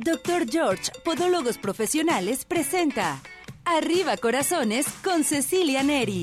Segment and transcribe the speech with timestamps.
[0.00, 3.20] Doctor George, Podólogos Profesionales, presenta
[3.64, 6.22] Arriba Corazones con Cecilia Neri.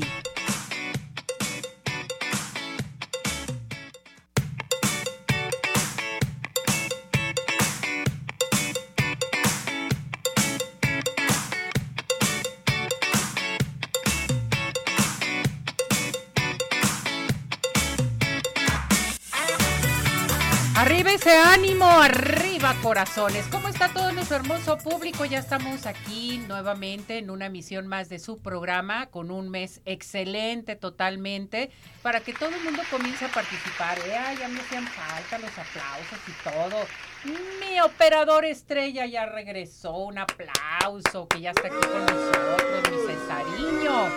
[22.73, 23.45] Corazones.
[23.51, 25.23] ¿Cómo está todo nuestro hermoso público?
[25.25, 30.75] Ya estamos aquí nuevamente en una emisión más de su programa con un mes excelente
[30.75, 31.69] totalmente
[32.01, 33.99] para que todo el mundo comience a participar.
[33.99, 34.35] ¿eh?
[34.39, 36.77] Ya me hacían falta los aplausos y todo.
[37.59, 39.97] Mi operador estrella ya regresó.
[39.97, 44.09] Un aplauso que ya está aquí con nosotros, mi Cesariño.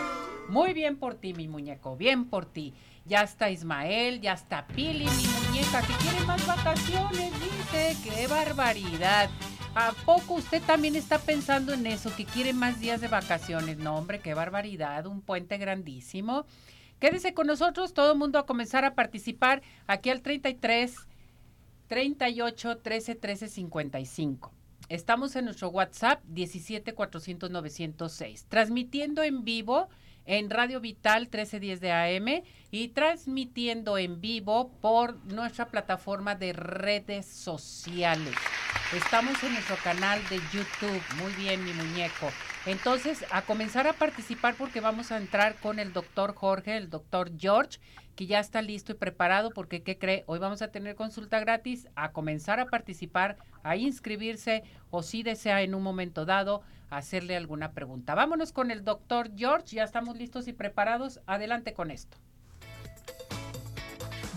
[0.49, 2.73] Muy bien por ti, mi muñeco, bien por ti.
[3.05, 7.97] Ya está Ismael, ya está Pili, mi que quiere más vacaciones, dice.
[8.05, 9.29] ¡Qué barbaridad!
[9.75, 13.77] ¿A poco usted también está pensando en eso, que quiere más días de vacaciones?
[13.79, 16.47] No, hombre, qué barbaridad, un puente grandísimo.
[17.01, 20.95] Quédese con nosotros, todo el mundo a comenzar a participar aquí al 33
[21.89, 24.53] 38 13 13 55.
[24.89, 29.89] Estamos en nuestro WhatsApp 17 400 906, transmitiendo en vivo
[30.29, 37.27] en Radio Vital 1310 de AM y transmitiendo en vivo por nuestra plataforma de redes
[37.27, 38.35] sociales.
[38.95, 41.03] Estamos en nuestro canal de YouTube.
[41.21, 42.31] Muy bien, mi muñeco.
[42.65, 47.31] Entonces, a comenzar a participar porque vamos a entrar con el doctor Jorge, el doctor
[47.39, 47.81] George,
[48.17, 50.25] que ya está listo y preparado porque, ¿qué cree?
[50.27, 55.61] Hoy vamos a tener consulta gratis, a comenzar a participar, a inscribirse o si desea
[55.61, 58.15] en un momento dado hacerle alguna pregunta.
[58.15, 61.21] Vámonos con el doctor George, ya estamos listos y preparados.
[61.27, 62.17] Adelante con esto.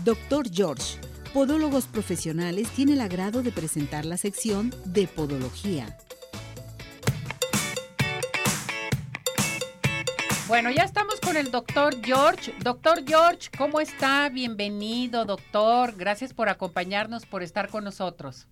[0.04, 0.98] Doctor George,
[1.32, 5.96] Podólogos Profesionales, tiene el agrado de presentar la sección de Podología.
[10.46, 12.52] Bueno, ya estamos con el doctor George.
[12.58, 14.28] Doctor George, ¿cómo está?
[14.28, 15.94] Bienvenido, doctor.
[15.96, 18.46] Gracias por acompañarnos, por estar con nosotros.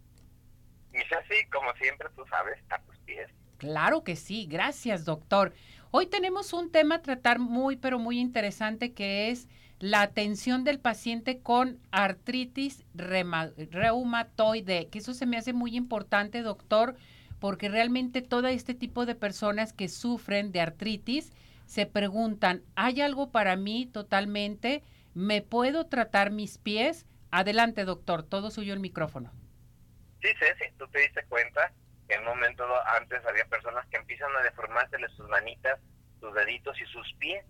[0.94, 3.28] Y así, como siempre, tú sabes, a tus pies.
[3.58, 5.52] Claro que sí, gracias, doctor.
[5.90, 9.48] Hoy tenemos un tema a tratar muy, pero muy interesante que es
[9.80, 16.94] la atención del paciente con artritis reumatoide, que eso se me hace muy importante, doctor,
[17.40, 21.32] porque realmente todo este tipo de personas que sufren de artritis
[21.64, 24.82] se preguntan, ¿hay algo para mí totalmente?
[25.14, 27.06] ¿Me puedo tratar mis pies?
[27.30, 29.32] Adelante, doctor, todo suyo el micrófono.
[30.20, 31.72] Sí, sí, tú te diste cuenta
[32.06, 32.64] que en momento
[32.98, 35.80] antes había personas que empiezan a deformarse sus manitas,
[36.20, 37.46] sus deditos y sus pies.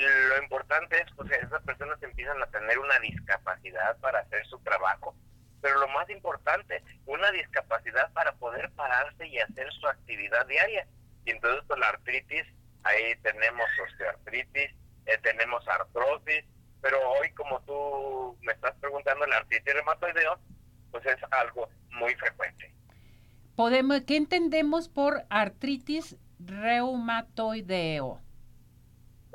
[0.00, 5.14] Lo importante es, pues, esas personas empiezan a tener una discapacidad para hacer su trabajo.
[5.60, 10.86] Pero lo más importante, una discapacidad para poder pararse y hacer su actividad diaria.
[11.24, 12.46] Y entonces, pues, la artritis,
[12.84, 14.70] ahí tenemos osteoartritis,
[15.06, 16.44] eh, tenemos artrosis,
[16.82, 20.38] pero hoy, como tú me estás preguntando, la artritis reumatoideo,
[20.90, 22.76] pues es algo muy frecuente
[23.56, 28.20] podemos, ¿qué entendemos por artritis reumatoideo?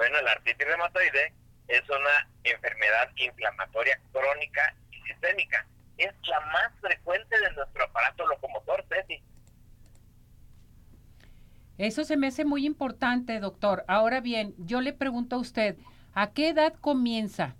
[0.01, 1.31] Bueno, la artritis reumatoide
[1.67, 5.67] es una enfermedad inflamatoria crónica y sistémica.
[5.95, 9.21] Es la más frecuente de nuestro aparato locomotor, Ceci.
[11.77, 13.85] Eso se me hace muy importante, doctor.
[13.87, 15.77] Ahora bien, yo le pregunto a usted,
[16.15, 17.55] ¿a qué edad comienza?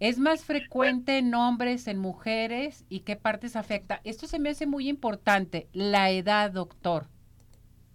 [0.00, 4.02] ¿Es más frecuente en hombres, en mujeres y qué partes afecta?
[4.04, 7.06] Esto se me hace muy importante, la edad, doctor.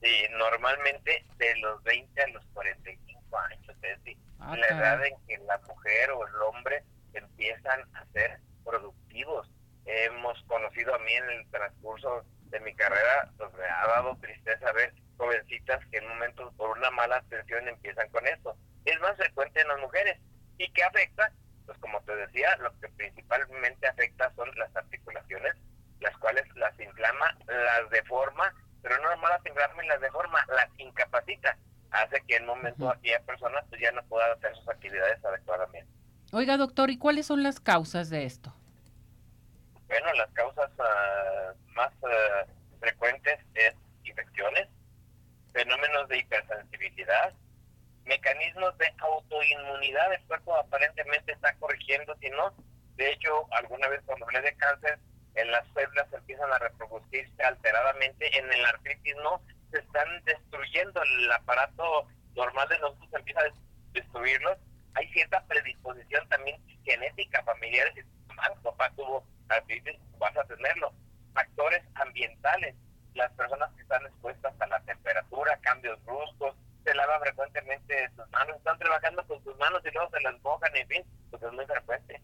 [0.01, 0.09] Sí,
[0.39, 5.57] normalmente de los 20 a los 45 años, decir, ah, la edad en que la
[5.59, 9.49] mujer o el hombre empiezan a ser productivos.
[9.85, 14.71] Hemos conocido a mí en el transcurso de mi carrera, pues me ha dado tristeza
[14.73, 18.55] ver jovencitas que en un momento por una mala atención empiezan con esto.
[18.85, 20.19] Es más frecuente en las mujeres.
[20.57, 21.31] ¿Y qué afecta?
[21.69, 25.53] pues como te decía, lo que principalmente afecta son las articulaciones,
[25.99, 28.51] las cuales las inflama, las deforma,
[28.81, 31.55] pero no las inflama y las deforma, las incapacita,
[31.91, 35.89] hace que en un momento aquella persona pues ya no pueda hacer sus actividades adecuadamente.
[36.31, 38.53] Oiga, doctor, ¿y cuáles son las causas de esto?
[39.87, 44.67] Bueno, las causas uh, más uh, frecuentes es infecciones,
[45.51, 47.33] fenómenos de hipersensibilidad,
[48.05, 50.13] mecanismos de autoinmunidad.
[50.13, 52.53] El cuerpo aparentemente está corrigiendo, si no,
[52.97, 54.99] de hecho, alguna vez cuando hablé de cáncer,
[55.35, 61.31] en las células empiezan a reproducirse alteradamente, en el artritis no, se están destruyendo el
[61.31, 63.53] aparato normal de nosotros, empieza a
[63.93, 64.57] destruirlos.
[64.95, 70.91] Hay cierta predisposición también genética, familiar, si tu papá tuvo artritis, vas a tenerlo.
[71.33, 72.75] Factores ambientales,
[73.13, 78.57] las personas que están expuestas a la temperatura, cambios bruscos, se lavan frecuentemente sus manos,
[78.57, 81.65] están trabajando con sus manos y luego se las mojan, en fin, pues es muy
[81.65, 82.21] frecuente.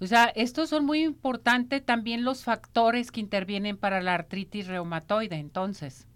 [0.00, 5.36] O sea, estos son muy importantes también los factores que intervienen para la artritis reumatoide,
[5.36, 6.06] entonces.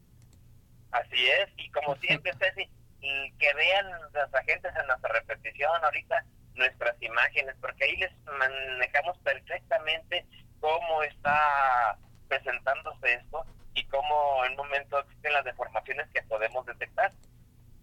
[0.92, 2.68] Así es, y como siempre, Ceci,
[3.00, 10.26] que vean las agentes en nuestra repetición ahorita nuestras imágenes, porque ahí les manejamos perfectamente
[10.60, 11.96] cómo está
[12.28, 13.44] presentándose esto
[13.74, 17.12] y cómo en un momento existen las deformaciones que podemos detectar.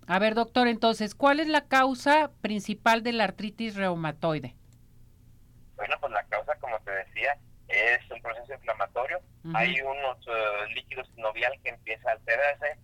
[0.07, 4.56] A ver, doctor, entonces, ¿cuál es la causa principal de la artritis reumatoide?
[5.75, 7.38] Bueno, pues la causa, como te decía,
[7.68, 9.19] es un proceso inflamatorio.
[9.54, 12.77] Hay unos uh, líquidos sinovial que empieza a alterarse.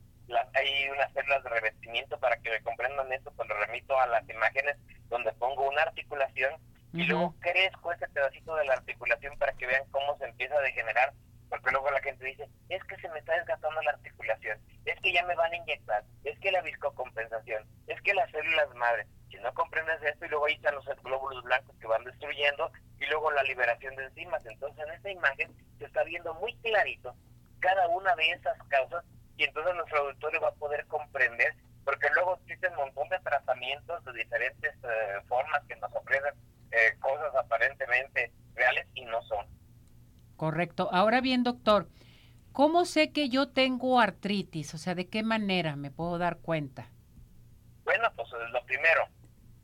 [0.53, 4.77] Hay unas células de revestimiento para que me comprendan esto, cuando remito a las imágenes
[5.09, 6.53] donde pongo una articulación
[6.93, 10.61] y luego crezco ese pedacito de la articulación para que vean cómo se empieza a
[10.61, 11.13] degenerar
[11.53, 15.13] porque luego la gente dice, es que se me está desgastando la articulación, es que
[15.13, 19.05] ya me van a inyectar, es que la viscocompensación, es que las células madre.
[19.29, 23.05] Si no comprendes esto y luego ahí están los glóbulos blancos que van destruyendo y
[23.05, 24.43] luego la liberación de enzimas.
[24.47, 27.15] Entonces en esta imagen se está viendo muy clarito
[27.59, 29.05] cada una de esas causas
[29.37, 34.03] y entonces nuestro auditorio va a poder comprender porque luego existen un montón de tratamientos
[34.05, 36.33] de diferentes eh, formas que nos ofrecen
[36.71, 39.45] eh, cosas aparentemente reales y no son.
[40.37, 40.89] Correcto.
[40.91, 41.89] Ahora bien, doctor,
[42.51, 44.73] ¿cómo sé que yo tengo artritis?
[44.73, 46.89] O sea, ¿de qué manera me puedo dar cuenta?
[47.83, 49.07] Bueno, pues lo primero,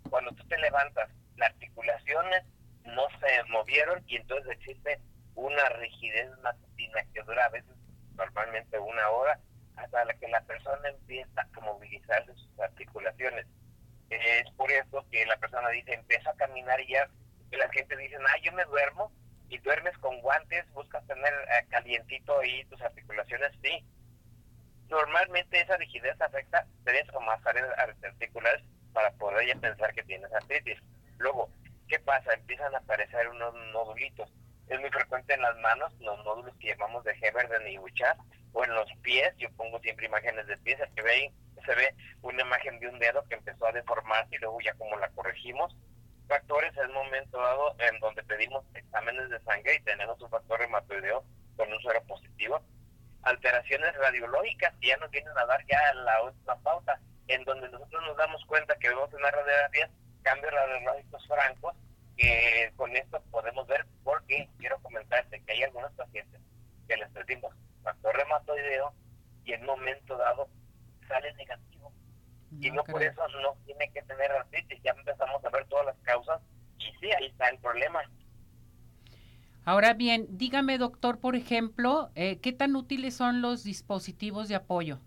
[0.10, 2.44] cuando tú te levantas, las articulaciones
[2.84, 5.00] no se movieron y entonces existe
[5.36, 7.76] una rigidez matutina que dura a veces
[8.16, 9.40] normalmente una hora
[9.80, 13.46] hasta la que la persona empieza a movilizar sus articulaciones.
[14.10, 17.10] Es por eso que la persona dice, empieza a caminar y ya,
[17.52, 19.12] la gente dice, ah, yo me duermo
[19.50, 23.84] y duermes con guantes, buscas tener eh, calientito ahí tus articulaciones, sí.
[24.90, 27.68] Normalmente esa rigidez afecta tres o más áreas
[28.04, 30.80] articulares para poder ya pensar que tienes artritis.
[31.18, 31.50] Luego,
[31.88, 32.34] ¿qué pasa?
[32.34, 34.32] Empiezan a aparecer unos nodulitos.
[34.70, 38.16] Es muy frecuente en las manos, los nódulos que llamamos de Heberden y Uchar,
[38.54, 41.34] o en los pies, yo pongo siempre imágenes de pies, el que ve
[41.66, 44.98] se ve una imagen de un dedo que empezó a deformarse y luego ya como
[44.98, 45.76] la corregimos,
[46.28, 50.60] factores en un momento dado en donde pedimos exámenes de sangre y tenemos un factor
[50.60, 51.24] reumatoideo
[51.58, 52.62] con un suero positivo,
[53.24, 58.18] alteraciones radiológicas ya nos vienen a dar ya la última pauta, en donde nosotros nos
[58.18, 59.90] damos cuenta que vemos una radiografía,
[60.24, 61.76] cambios radiológicos francos,
[62.20, 66.42] que con esto podemos ver porque quiero comentarte que hay algunos pacientes
[66.88, 68.94] que les pedimos factor reumatoideo
[69.46, 70.50] y en un momento dado
[71.08, 71.94] sale negativo
[72.60, 74.82] y no por eso no tiene que tener artritis.
[74.84, 76.42] Ya empezamos a ver todas las causas
[76.78, 78.02] y sí, ahí está el problema.
[79.64, 85.00] Ahora bien, dígame doctor, por ejemplo, eh, ¿qué tan útiles son los dispositivos de apoyo?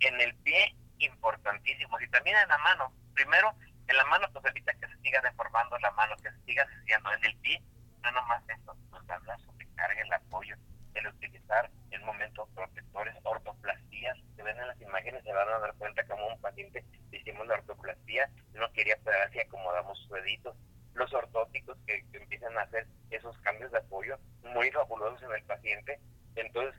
[0.00, 2.92] En el pie, importantísimos, y también en la mano.
[3.14, 3.54] Primero,
[3.88, 7.12] en la mano, pues evita que siga deformando la mano, que se siga desviando.
[7.12, 7.62] En el pie,
[8.02, 10.56] no nomás eso, los brazos que cargue el apoyo,
[10.94, 15.74] el utilizar en momento protectores, ortoplastías, se ven en las imágenes, se van a dar
[15.74, 20.56] cuenta como un paciente hicimos la ortoplastía, no quería pegarse y acomodamos sus deditos.
[20.94, 26.00] Los ortóticos que, empiezan a hacer esos cambios de apoyo muy fabulosos en el paciente.
[26.34, 26.74] Entonces,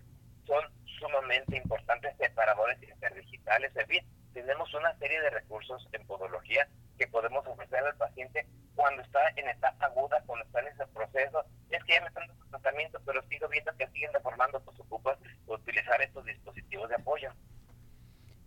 [0.46, 0.64] son
[1.00, 3.76] sumamente importantes separadores interdigitales.
[3.76, 6.68] En fin, tenemos una serie de recursos en podología
[6.98, 11.46] que podemos ofrecer al paciente cuando está en etapa aguda, cuando está en ese proceso.
[11.70, 15.18] Es que ya me están dando tratamiento, pero sigo viendo que siguen deformando, pues ocupas
[15.48, 17.34] utilizar estos dispositivos de apoyo.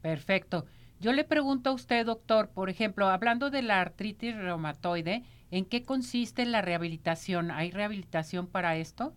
[0.02, 0.66] Perfecto.
[1.00, 5.84] Yo le pregunto a usted, doctor, por ejemplo, hablando de la artritis reumatoide, ¿en qué
[5.84, 7.50] consiste la rehabilitación?
[7.50, 9.14] ¿Hay rehabilitación para esto?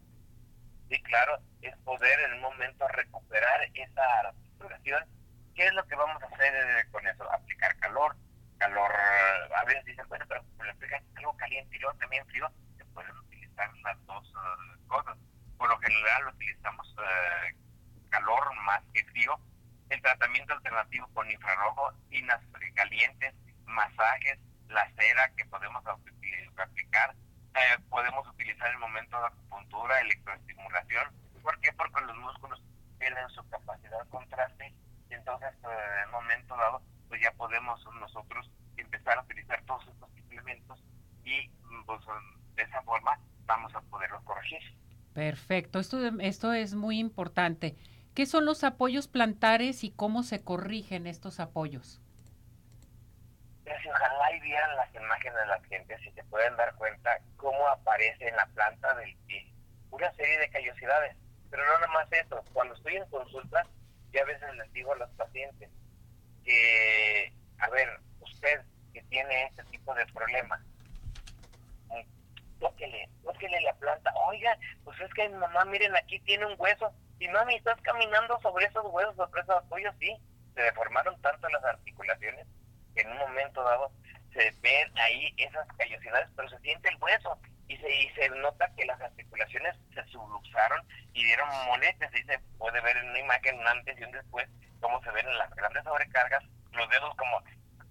[0.90, 5.04] Sí, claro, es poder en un momento recuperar esa articulación.
[5.56, 7.30] ¿Qué es lo que vamos a hacer eh, con eso?
[7.32, 8.16] Aplicar calor,
[8.64, 8.92] calor,
[9.56, 13.12] a veces dicen, bueno, pero le aplican algo caliente y luego también frío, se pueden
[13.18, 15.18] utilizar las dos eh, cosas.
[15.58, 17.56] Por lo general utilizamos eh,
[18.10, 19.38] calor más que frío.
[19.90, 22.40] El tratamiento alternativo con infrarrojo, tinas
[22.74, 23.34] calientes,
[23.66, 24.40] masajes,
[24.70, 27.14] la cera que podemos aplicar.
[27.56, 31.12] Eh, podemos utilizar el momento de acupuntura, electroestimulación.
[31.42, 31.74] ¿Por qué?
[31.74, 32.62] Porque los músculos
[32.98, 34.74] pierden su capacidad de contraste
[35.10, 36.82] y entonces en un momento dado
[37.14, 40.84] pues ya podemos nosotros empezar a utilizar todos estos implementos
[41.24, 41.48] y
[41.86, 42.02] pues,
[42.56, 44.60] de esa forma vamos a poderlo corregir.
[45.14, 47.76] Perfecto, esto, esto es muy importante.
[48.16, 52.02] ¿Qué son los apoyos plantares y cómo se corrigen estos apoyos?
[53.64, 57.68] Si ojalá y vieran las imágenes de las gentes y se pueden dar cuenta cómo
[57.68, 59.54] aparece en la planta del pie
[59.92, 61.16] una serie de callosidades.
[61.52, 63.68] Pero no nada más eso, cuando estoy en consulta,
[64.12, 65.70] ya a veces les digo a los pacientes,
[66.44, 68.62] que, a ver, usted
[68.94, 70.62] que tiene este tipo de problemas,
[72.60, 74.14] tóquele, tóquele la planta.
[74.28, 76.94] Oiga, pues es que mamá, miren, aquí tiene un hueso.
[77.20, 80.16] Y mami, estás caminando sobre esos huesos, sobre esos tuyos, sí.
[80.56, 82.46] Se deformaron tanto las articulaciones
[82.96, 83.92] que en un momento dado
[84.34, 87.38] se ven ahí esas callosidades, pero se siente el hueso
[87.74, 92.10] y se, y se nota que las articulaciones se subluxaron y dieron monetes.
[92.14, 94.48] Y se puede ver en una imagen antes y un después
[94.80, 97.42] cómo se ven en las grandes sobrecargas, los dedos como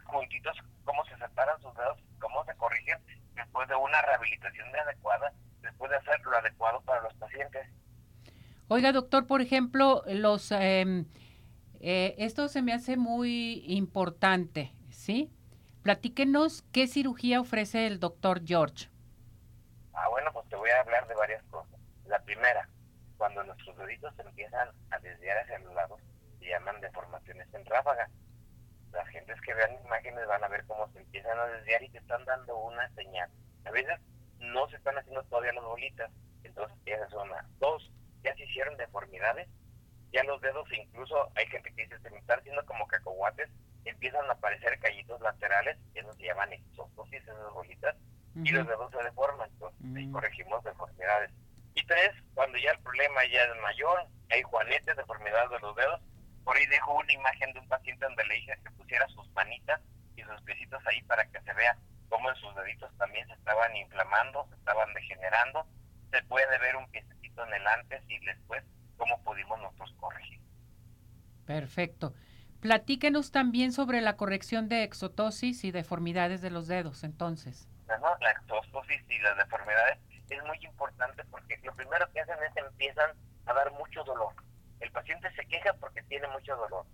[0.05, 2.99] juntitos, cómo se separan sus dedos, cómo se corrigen
[3.35, 7.67] después de una rehabilitación de adecuada, después de hacer lo adecuado para los pacientes.
[8.69, 11.07] Oiga, doctor, por ejemplo, los em,
[11.81, 15.31] eh, esto se me hace muy importante, ¿sí?
[15.83, 18.92] Platíquenos qué cirugía ofrece el doctor George.
[19.95, 21.79] Ah, bueno, pues te voy a hablar de varias cosas.
[22.07, 22.69] La primera,
[23.17, 26.01] cuando nuestros deditos empiezan a desviar hacia los lados,
[26.39, 28.09] se llaman deformaciones en ráfaga
[28.93, 31.99] las gentes que vean imágenes van a ver cómo se empiezan a desviar y te
[31.99, 33.31] están dando una señal.
[33.65, 33.99] A veces
[34.39, 36.11] no se están haciendo todavía las bolitas,
[36.45, 37.49] entonces esa es una.
[37.59, 37.91] Dos,
[38.23, 39.49] ya se hicieron deformidades,
[40.13, 43.49] ya los dedos incluso hay gente que dice se están haciendo como cacahuates,
[43.85, 47.97] empiezan a aparecer callitos laterales, eso se llaman exostosis, esas bolitas,
[48.35, 51.31] y los dedos se deforman, entonces corregimos deformidades.
[51.75, 56.01] Y tres, cuando ya el problema ya es mayor, hay juanetes, deformidades de los dedos,
[56.45, 59.81] por ahí dejo una imagen de un paciente donde le dije que pusiera sus manitas
[60.17, 61.77] y sus piecitos ahí para que se vea
[62.09, 65.67] cómo en sus deditos también se estaban inflamando, se estaban degenerando.
[66.11, 68.63] Se puede ver un piecito en el antes y después
[68.97, 70.41] cómo pudimos nosotros corregir.
[71.47, 72.15] Perfecto.
[72.61, 77.69] Platíquenos también sobre la corrección de exotosis y deformidades de los dedos, entonces.
[78.21, 79.99] La exotosis y las deformidades
[80.31, 83.11] es muy importante porque lo primero que hacen es empiezan
[83.47, 84.35] a dar mucho dolor
[84.83, 86.85] el paciente se queja porque tiene mucho dolor.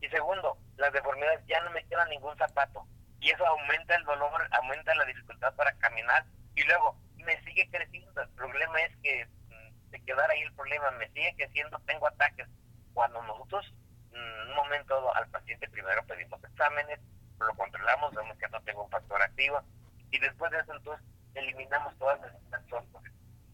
[0.00, 2.86] Y segundo, las deformidades ya no me queda ningún zapato.
[3.20, 6.24] Y eso aumenta el dolor, aumenta la dificultad para caminar.
[6.54, 8.20] Y luego, me sigue creciendo.
[8.20, 12.46] El problema es que mm, se quedara ahí el problema, me sigue creciendo, tengo ataques.
[12.92, 13.74] Cuando nosotros,
[14.12, 17.00] mm, en un momento al paciente primero pedimos exámenes,
[17.40, 19.62] lo controlamos, vemos que no tengo un factor activo.
[20.10, 22.66] Y después de eso, entonces, eliminamos todas las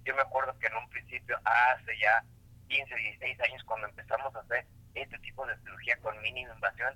[0.04, 2.24] Yo me acuerdo que en un principio, hace ya
[2.68, 6.94] 15, 16 años cuando empezamos a hacer este tipo de cirugía con mínima invasión,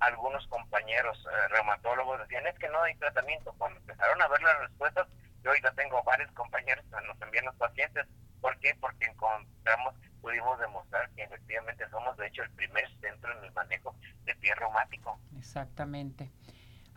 [0.00, 3.54] algunos compañeros eh, reumatólogos decían, es que no hay tratamiento.
[3.58, 5.06] Cuando empezaron a ver las respuestas,
[5.42, 8.06] yo ahorita tengo varios compañeros que nos envían los pacientes.
[8.40, 8.74] ¿Por qué?
[8.80, 13.94] Porque encontramos, pudimos demostrar que efectivamente somos de hecho el primer centro en el manejo
[14.24, 15.20] de pie reumático.
[15.36, 16.30] Exactamente.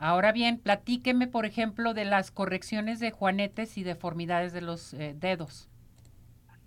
[0.06, 5.14] Ahora bien, platíqueme, por ejemplo, de las correcciones de juanetes y deformidades de los eh,
[5.16, 5.70] dedos.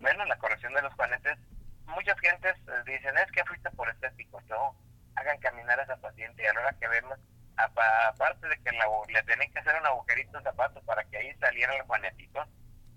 [0.00, 1.36] Bueno, la corrección de los juanetes
[1.84, 4.74] muchas gentes eh, dicen, es que fuiste por estéticos, no,
[5.16, 7.18] hagan caminar a esa paciente y a la hora que vemos,
[7.58, 11.82] aparte de que le tienen que hacer un agujerito zapato para que ahí saliera el
[11.82, 12.42] juanetito,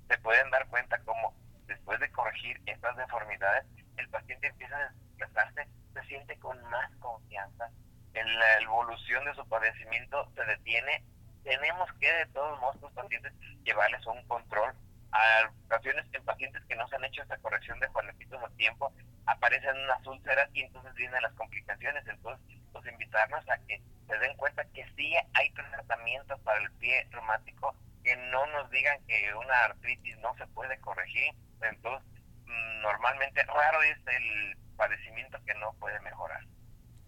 [0.07, 1.33] se pueden dar cuenta como
[1.67, 3.65] después de corregir estas deformidades,
[3.97, 7.69] el paciente empieza a desplazarse, se siente con más confianza,
[8.13, 11.03] en la evolución de su padecimiento se detiene,
[11.43, 14.73] tenemos que de todos modos los pacientes llevarles un control
[15.11, 18.91] a ocasiones en pacientes que no se han hecho esta corrección de juanetitos a tiempo,
[19.25, 22.05] aparecen unas úlceras y entonces vienen las complicaciones.
[22.07, 27.07] Entonces, pues invitarnos a que se den cuenta que sí hay tratamientos para el pie
[27.11, 31.33] reumático, que no nos digan que una artritis no se puede corregir.
[31.61, 32.07] Entonces,
[32.45, 36.41] mm, normalmente raro es el padecimiento que no puede mejorar.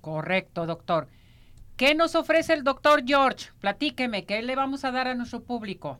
[0.01, 1.07] Correcto, doctor.
[1.77, 3.51] ¿Qué nos ofrece el doctor George?
[3.59, 5.99] Platíqueme, ¿qué le vamos a dar a nuestro público?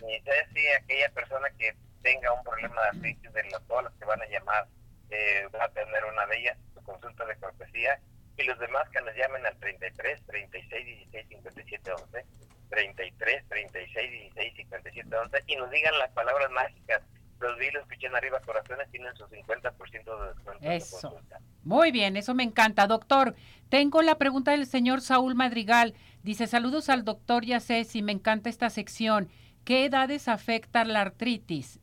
[0.00, 0.22] Y
[0.52, 4.20] si aquella persona que tenga un problema de artritis, de los, todas las que van
[4.20, 4.66] a llamar,
[5.10, 7.98] eh, va a tener una de ellas, su consulta de cortesía,
[8.36, 12.26] y los demás que nos llamen al 33 36 16 57 11,
[12.68, 17.02] 33 36 16 57 11, y nos digan las palabras mágicas.
[17.40, 20.70] Los vi, los escuché arriba, corazones tienen su 50% de descuento.
[20.70, 21.20] Eso.
[21.62, 22.86] Muy bien, eso me encanta.
[22.86, 23.34] Doctor,
[23.68, 25.94] tengo la pregunta del señor Saúl Madrigal.
[26.22, 29.28] Dice, saludos al doctor ya sé si me encanta esta sección.
[29.64, 31.80] ¿Qué edades afecta la artritis?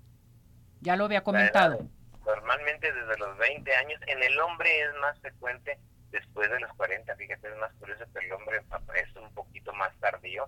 [0.81, 1.87] Ya lo había comentado.
[2.25, 3.99] normalmente desde los 20 años.
[4.07, 5.79] En el hombre es más frecuente
[6.11, 7.15] después de los 40.
[7.15, 8.61] Fíjate, es más curioso que el hombre
[8.95, 10.47] es un poquito más tardío.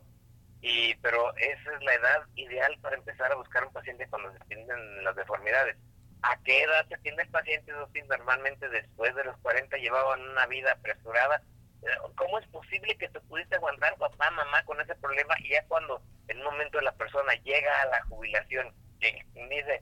[0.65, 4.39] Y, pero esa es la edad ideal para empezar a buscar un paciente cuando se
[4.45, 5.75] tienen las deformidades.
[6.21, 7.73] ¿A qué edad se tiene el paciente?
[8.09, 11.43] Normalmente después de los 40 llevaban una vida apresurada
[12.15, 16.01] ¿Cómo es posible que te pudiste aguantar papá, mamá con ese problema y ya cuando
[16.27, 19.81] en un momento la persona llega a la jubilación, que dice,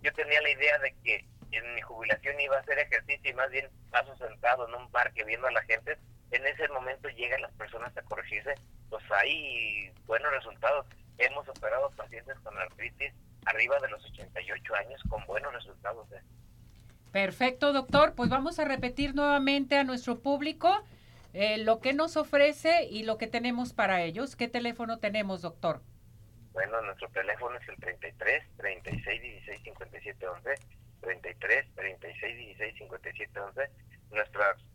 [0.00, 3.50] yo tenía la idea de que en mi jubilación iba a hacer ejercicio y más
[3.50, 5.98] bien paso sentado en un parque viendo a la gente,
[6.30, 8.54] en ese momento llegan las personas a corregirse
[8.92, 10.84] pues hay buenos resultados.
[11.16, 13.10] Hemos operado pacientes con artritis
[13.46, 16.06] arriba de los 88 años con buenos resultados.
[16.12, 16.20] ¿eh?
[17.10, 18.14] Perfecto, doctor.
[18.14, 20.84] Pues vamos a repetir nuevamente a nuestro público
[21.32, 24.36] eh, lo que nos ofrece y lo que tenemos para ellos.
[24.36, 25.80] ¿Qué teléfono tenemos, doctor?
[26.52, 30.54] Bueno, nuestro teléfono es el 33 36 16 57 11.
[31.00, 33.70] 33 36 16 57 11.
[34.10, 34.71] Nuestra mm,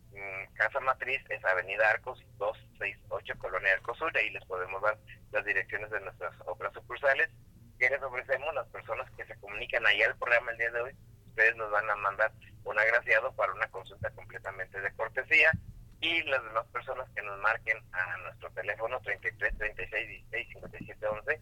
[0.54, 4.16] casa matriz es Avenida Arcos 268 Colonia Arcosur.
[4.16, 4.98] Ahí les podemos dar
[5.32, 7.30] las direcciones de nuestras otras sucursales.
[7.78, 8.54] ¿Qué les ofrecemos?
[8.54, 10.96] Las personas que se comunican ahí al programa el día de hoy,
[11.28, 12.32] ustedes nos van a mandar
[12.64, 15.52] un agraciado para una consulta completamente de cortesía
[16.00, 21.40] y las demás personas que nos marquen a nuestro teléfono 33 36 16 57 11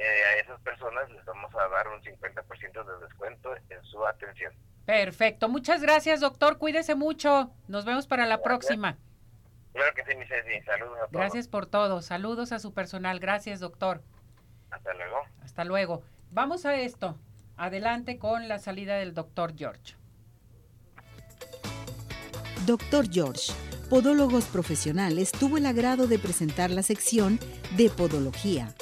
[0.00, 4.52] a esas personas les vamos a dar un 50% de descuento en su atención.
[4.90, 8.98] Perfecto, muchas gracias doctor, cuídese mucho, nos vemos para la próxima.
[9.72, 10.64] Claro que sí, mi Ceci.
[10.64, 11.12] saludos a todos.
[11.12, 14.02] Gracias por todo, saludos a su personal, gracias doctor.
[14.68, 15.16] Hasta luego.
[15.44, 16.02] Hasta luego.
[16.32, 17.16] Vamos a esto,
[17.56, 19.94] adelante con la salida del doctor George.
[22.66, 23.52] Doctor George,
[23.88, 27.38] Podólogos Profesionales, tuvo el agrado de presentar la sección
[27.76, 28.74] de Podología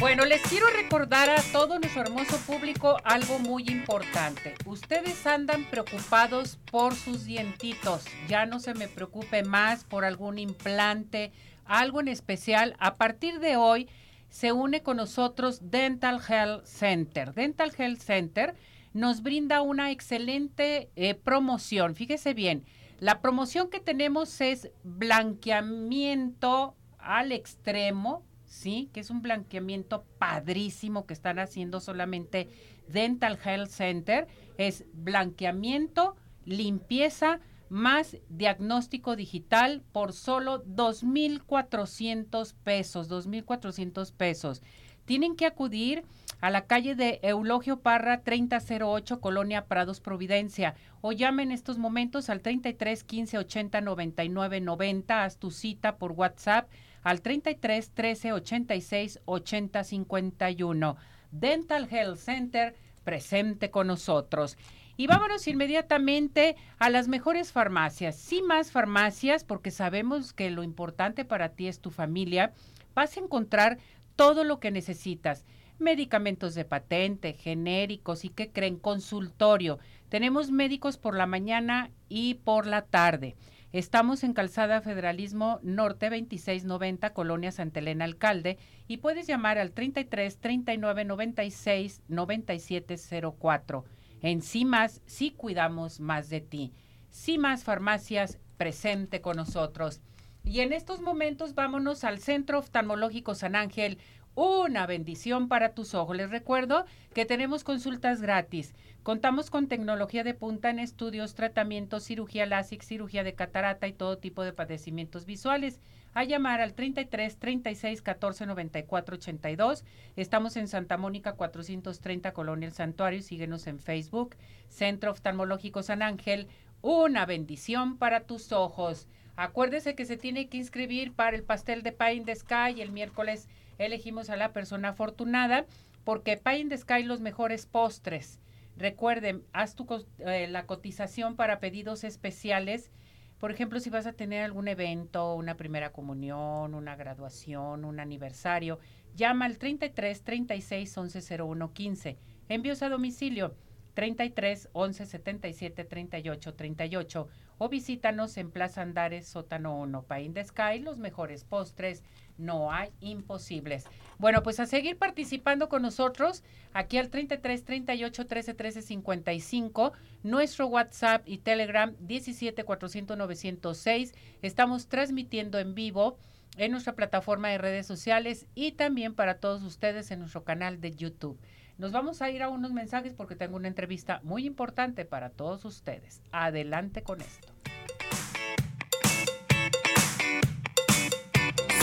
[0.00, 4.54] Bueno, les quiero recordar a todo nuestro hermoso público algo muy importante.
[4.64, 8.04] Ustedes andan preocupados por sus dientitos.
[8.28, 11.32] Ya no se me preocupe más por algún implante,
[11.64, 12.76] algo en especial.
[12.78, 13.88] A partir de hoy
[14.28, 17.34] se une con nosotros Dental Health Center.
[17.34, 18.54] Dental Health Center
[18.94, 21.96] nos brinda una excelente eh, promoción.
[21.96, 22.64] Fíjese bien,
[23.00, 28.27] la promoción que tenemos es blanqueamiento al extremo
[28.58, 28.90] ¿sí?
[28.92, 32.48] Que es un blanqueamiento padrísimo que están haciendo solamente
[32.88, 34.26] Dental Health Center.
[34.58, 44.62] Es blanqueamiento, limpieza, más diagnóstico digital por solo 2.400 pesos, 2.400 pesos.
[45.04, 46.04] Tienen que acudir
[46.40, 52.28] a la calle de Eulogio Parra 3008, Colonia Prados Providencia, o llamen en estos momentos
[52.30, 56.68] al 33 15 80 99 90, haz tu cita por WhatsApp
[57.02, 60.96] al 33 13 86 80 51.
[61.30, 64.56] Dental Health Center presente con nosotros.
[64.96, 68.16] Y vámonos inmediatamente a las mejores farmacias.
[68.16, 72.52] Sí más farmacias, porque sabemos que lo importante para ti es tu familia.
[72.94, 73.78] Vas a encontrar
[74.16, 75.44] todo lo que necesitas.
[75.78, 79.78] Medicamentos de patente, genéricos y que creen consultorio.
[80.08, 83.36] Tenemos médicos por la mañana y por la tarde.
[83.72, 90.38] Estamos en Calzada Federalismo Norte 2690, Colonia Santa Elena Alcalde, y puedes llamar al 33
[90.38, 93.84] 39 96 9704.
[94.22, 96.72] En CIMAS sí cuidamos más de ti.
[97.12, 100.00] CIMAS Farmacias presente con nosotros.
[100.44, 103.98] Y en estos momentos vámonos al Centro Oftalmológico San Ángel
[104.38, 106.16] una bendición para tus ojos.
[106.16, 108.72] Les recuerdo que tenemos consultas gratis.
[109.02, 114.18] Contamos con tecnología de punta en estudios, tratamientos, cirugía láser, cirugía de catarata y todo
[114.18, 115.80] tipo de padecimientos visuales.
[116.14, 119.84] A llamar al 33 36 14 94 82.
[120.14, 123.22] Estamos en Santa Mónica 430 Colonia El Santuario.
[123.22, 124.36] Síguenos en Facebook.
[124.68, 126.46] Centro Oftalmológico San Ángel.
[126.80, 129.08] Una bendición para tus ojos.
[129.34, 132.92] Acuérdese que se tiene que inscribir para el pastel de Pie in the Sky el
[132.92, 135.66] miércoles elegimos a la persona afortunada
[136.04, 138.40] porque Pie in the Sky los mejores postres.
[138.76, 139.86] Recuerden, haz tu,
[140.18, 142.92] eh, la cotización para pedidos especiales.
[143.38, 148.78] Por ejemplo, si vas a tener algún evento, una primera comunión, una graduación, un aniversario,
[149.14, 152.18] llama al 33 36 11 01 15.
[152.48, 153.54] Envíos a domicilio
[153.94, 160.78] 33 11 77 38 38 o visítanos en Plaza Andares, Sótano 1, Pain de Sky,
[160.78, 162.04] los mejores postres,
[162.38, 163.84] no hay imposibles.
[164.18, 170.66] Bueno, pues a seguir participando con nosotros aquí al 33 38 13 13 55, nuestro
[170.66, 174.14] WhatsApp y Telegram 17 400 906.
[174.42, 176.16] Estamos transmitiendo en vivo
[176.56, 180.92] en nuestra plataforma de redes sociales y también para todos ustedes en nuestro canal de
[180.92, 181.38] YouTube.
[181.78, 185.64] Nos vamos a ir a unos mensajes porque tengo una entrevista muy importante para todos
[185.64, 186.22] ustedes.
[186.32, 187.46] Adelante con esto.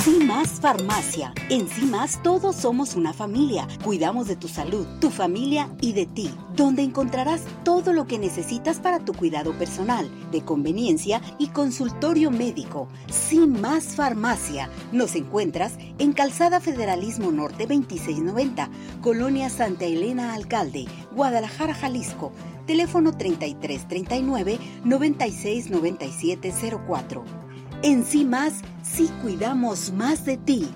[0.05, 1.33] CIMAS Farmacia.
[1.49, 3.67] En CIMAS todos somos una familia.
[3.83, 8.79] Cuidamos de tu salud, tu familia y de ti, donde encontrarás todo lo que necesitas
[8.79, 12.87] para tu cuidado personal, de conveniencia y consultorio médico.
[13.11, 14.69] CIMAS Farmacia.
[14.91, 18.69] Nos encuentras en Calzada Federalismo Norte 2690,
[19.01, 22.31] Colonia Santa Elena Alcalde, Guadalajara, Jalisco
[22.65, 27.44] Teléfono 3339 969704.
[27.87, 30.67] En sí más, sí cuidamos más de ti.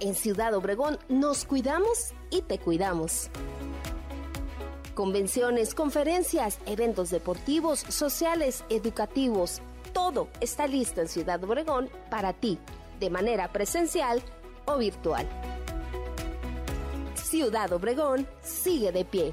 [0.00, 3.30] En Ciudad Obregón nos cuidamos y te cuidamos.
[4.94, 9.60] Convenciones, conferencias, eventos deportivos, sociales, educativos,
[9.94, 12.58] todo está listo en Ciudad Obregón para ti,
[13.00, 14.20] de manera presencial
[14.66, 15.26] o virtual.
[17.14, 19.32] Ciudad Obregón sigue de pie.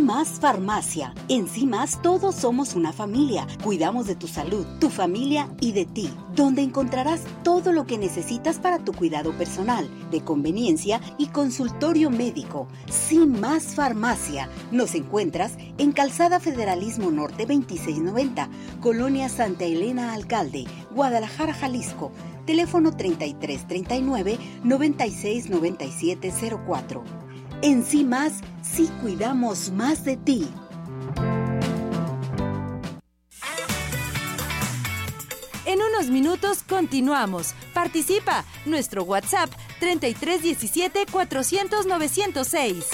[0.00, 1.14] Más Farmacia.
[1.28, 3.46] En más todos somos una familia.
[3.62, 6.10] Cuidamos de tu salud, tu familia y de ti.
[6.34, 12.66] Donde encontrarás todo lo que necesitas para tu cuidado personal, de conveniencia y consultorio médico.
[13.26, 14.48] más Farmacia.
[14.72, 18.48] Nos encuentras en Calzada Federalismo Norte 2690,
[18.80, 22.10] Colonia Santa Elena Alcalde, Guadalajara, Jalisco.
[22.44, 27.25] Teléfono 3339 969704.
[27.62, 30.48] En sí más, sí cuidamos más de ti.
[35.64, 37.54] En unos minutos continuamos.
[37.74, 38.44] Participa.
[38.66, 42.86] Nuestro WhatsApp 3317 400 906.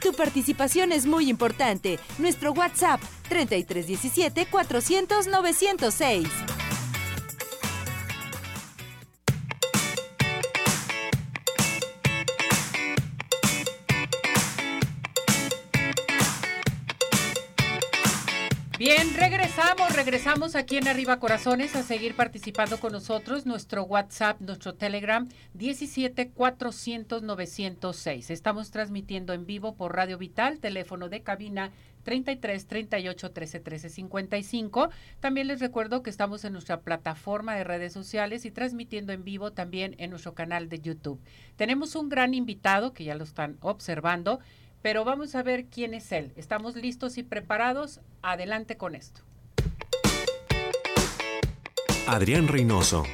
[0.00, 1.98] Tu participación es muy importante.
[2.18, 6.57] Nuestro WhatsApp 3317 400 906.
[20.08, 23.46] Regresamos, aquí en Arriba Corazones a seguir participando con nosotros.
[23.46, 28.30] Nuestro WhatsApp, nuestro Telegram, 17 400 906.
[28.30, 31.72] Estamos transmitiendo en vivo por Radio Vital, teléfono de cabina
[32.04, 34.90] 33 38 13 13 55.
[35.18, 39.52] También les recuerdo que estamos en nuestra plataforma de redes sociales y transmitiendo en vivo
[39.52, 41.20] también en nuestro canal de YouTube.
[41.56, 44.38] Tenemos un gran invitado que ya lo están observando
[44.80, 46.32] pero vamos a ver quién es él.
[46.36, 48.00] ¿Estamos listos y preparados?
[48.22, 49.27] Adelante con esto.
[52.08, 53.04] Adrián Reynoso,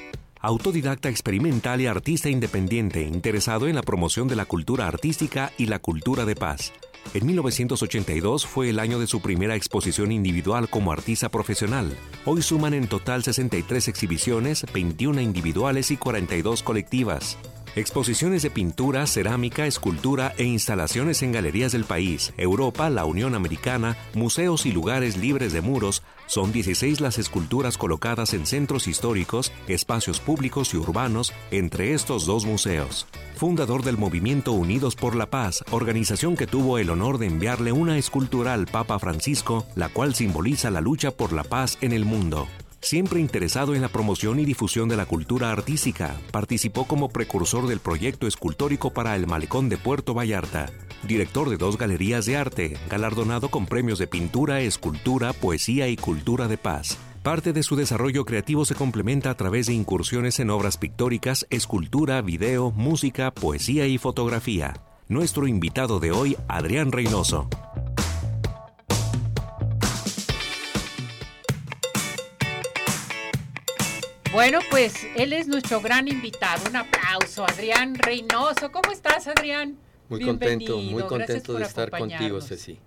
[0.40, 5.80] autodidacta experimental y artista independiente interesado en la promoción de la cultura artística y la
[5.80, 6.72] cultura de paz.
[7.12, 11.92] En 1982 fue el año de su primera exposición individual como artista profesional.
[12.24, 17.36] Hoy suman en total 63 exhibiciones, 21 individuales y 42 colectivas.
[17.76, 23.96] Exposiciones de pintura, cerámica, escultura e instalaciones en galerías del país, Europa, la Unión Americana,
[24.14, 26.04] museos y lugares libres de muros.
[26.26, 32.46] Son 16 las esculturas colocadas en centros históricos, espacios públicos y urbanos, entre estos dos
[32.46, 33.06] museos.
[33.36, 37.98] Fundador del movimiento Unidos por la Paz, organización que tuvo el honor de enviarle una
[37.98, 42.46] escultura al Papa Francisco, la cual simboliza la lucha por la paz en el mundo.
[42.84, 47.80] Siempre interesado en la promoción y difusión de la cultura artística, participó como precursor del
[47.80, 50.70] proyecto escultórico para el Malecón de Puerto Vallarta,
[51.02, 56.46] director de dos galerías de arte, galardonado con premios de pintura, escultura, poesía y cultura
[56.46, 56.98] de paz.
[57.22, 62.20] Parte de su desarrollo creativo se complementa a través de incursiones en obras pictóricas, escultura,
[62.20, 64.74] video, música, poesía y fotografía.
[65.08, 67.48] Nuestro invitado de hoy, Adrián Reynoso.
[74.34, 76.68] Bueno, pues él es nuestro gran invitado.
[76.68, 78.72] Un aplauso, Adrián Reynoso.
[78.72, 79.78] ¿Cómo estás, Adrián?
[80.08, 82.80] Muy contento, muy contento de estar contigo, Ceci.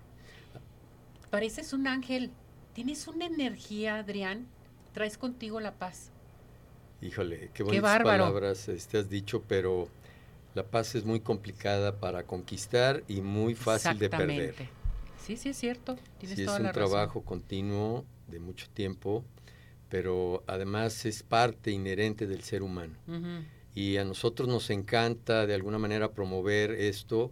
[1.29, 2.31] Pareces un ángel.
[2.73, 4.45] Tienes una energía, Adrián.
[4.91, 6.11] Traes contigo la paz.
[7.01, 9.87] Híjole, qué bonitas palabras este, has dicho, pero
[10.53, 14.55] la paz es muy complicada para conquistar y muy fácil de perder.
[15.25, 15.95] Sí, sí, es cierto.
[16.19, 19.23] sí, es un trabajo continuo de mucho tiempo,
[19.89, 22.95] pero además es parte inherente del ser humano.
[23.73, 27.31] Y a nosotros nos encanta de alguna manera promover esto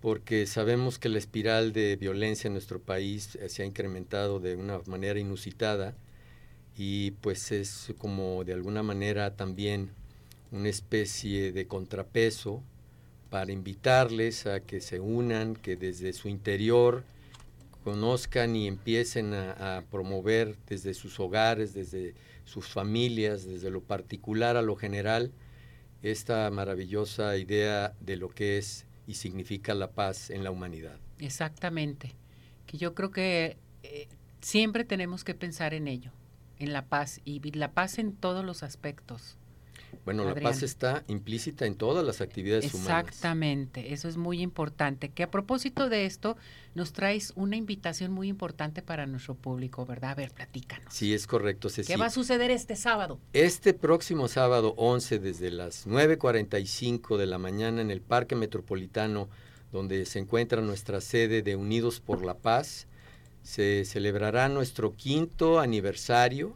[0.00, 4.80] porque sabemos que la espiral de violencia en nuestro país se ha incrementado de una
[4.86, 5.94] manera inusitada
[6.76, 9.90] y pues es como de alguna manera también
[10.50, 12.62] una especie de contrapeso
[13.30, 17.04] para invitarles a que se unan, que desde su interior
[17.82, 22.14] conozcan y empiecen a, promover desde sus hogares, desde
[22.44, 25.32] sus familias, desde lo particular a lo general,
[26.02, 30.98] esta maravillosa idea de lo que es y significa la paz en la humanidad.
[31.18, 32.14] Exactamente,
[32.66, 34.08] que yo creo que eh,
[34.40, 36.12] siempre tenemos que pensar en ello,
[36.58, 39.36] en la paz y la paz en todos los aspectos.
[40.04, 43.06] Bueno, la paz está implícita en todas las actividades humanas.
[43.08, 45.10] Exactamente, eso es muy importante.
[45.10, 46.36] Que a propósito de esto,
[46.74, 50.10] nos traes una invitación muy importante para nuestro público, ¿verdad?
[50.10, 50.92] A ver, platícanos.
[50.92, 53.18] Sí, es correcto, ¿Qué va a suceder este sábado?
[53.32, 59.28] Este próximo sábado 11, desde las 9.45 de la mañana en el Parque Metropolitano,
[59.70, 62.86] donde se encuentra nuestra sede de Unidos por la Paz,
[63.42, 66.54] se celebrará nuestro quinto aniversario,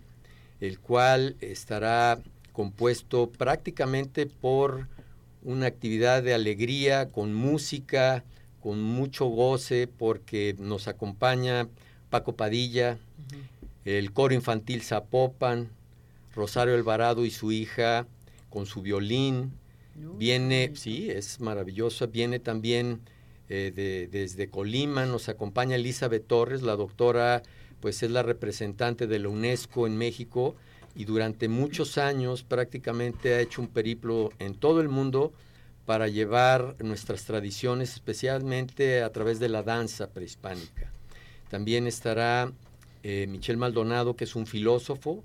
[0.61, 2.19] el cual estará
[2.57, 4.89] compuesto prácticamente por
[5.43, 8.25] una actividad de alegría, con música,
[8.63, 11.69] con mucho goce, porque nos acompaña
[12.09, 12.97] Paco Padilla,
[13.85, 15.69] el coro infantil Zapopan,
[16.35, 18.07] Rosario Alvarado y su hija
[18.49, 19.53] con su violín.
[20.17, 23.01] viene, sí, es maravilloso, viene también
[23.51, 27.43] eh, desde Colima, nos acompaña Elizabeth Torres, la doctora,
[27.81, 30.57] pues es la representante de la UNESCO en México
[30.97, 35.33] y durante muchos años prácticamente ha hecho un periplo en todo el mundo
[35.85, 40.91] para llevar nuestras tradiciones, especialmente a través de la danza prehispánica.
[41.49, 42.51] También estará
[43.03, 45.21] eh, Michel Maldonado, que es un filósofo,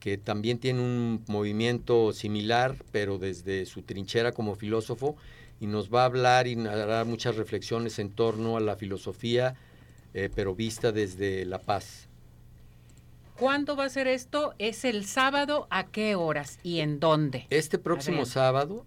[0.00, 5.16] que también tiene un movimiento similar, pero desde su trinchera como filósofo,
[5.60, 9.54] y nos va a hablar y hará muchas reflexiones en torno a la filosofía,
[10.12, 12.08] eh, pero vista desde la paz.
[13.38, 14.54] ¿Cuándo va a ser esto?
[14.58, 15.66] ¿Es el sábado?
[15.70, 17.46] ¿A qué horas y en dónde?
[17.50, 18.84] Este próximo sábado,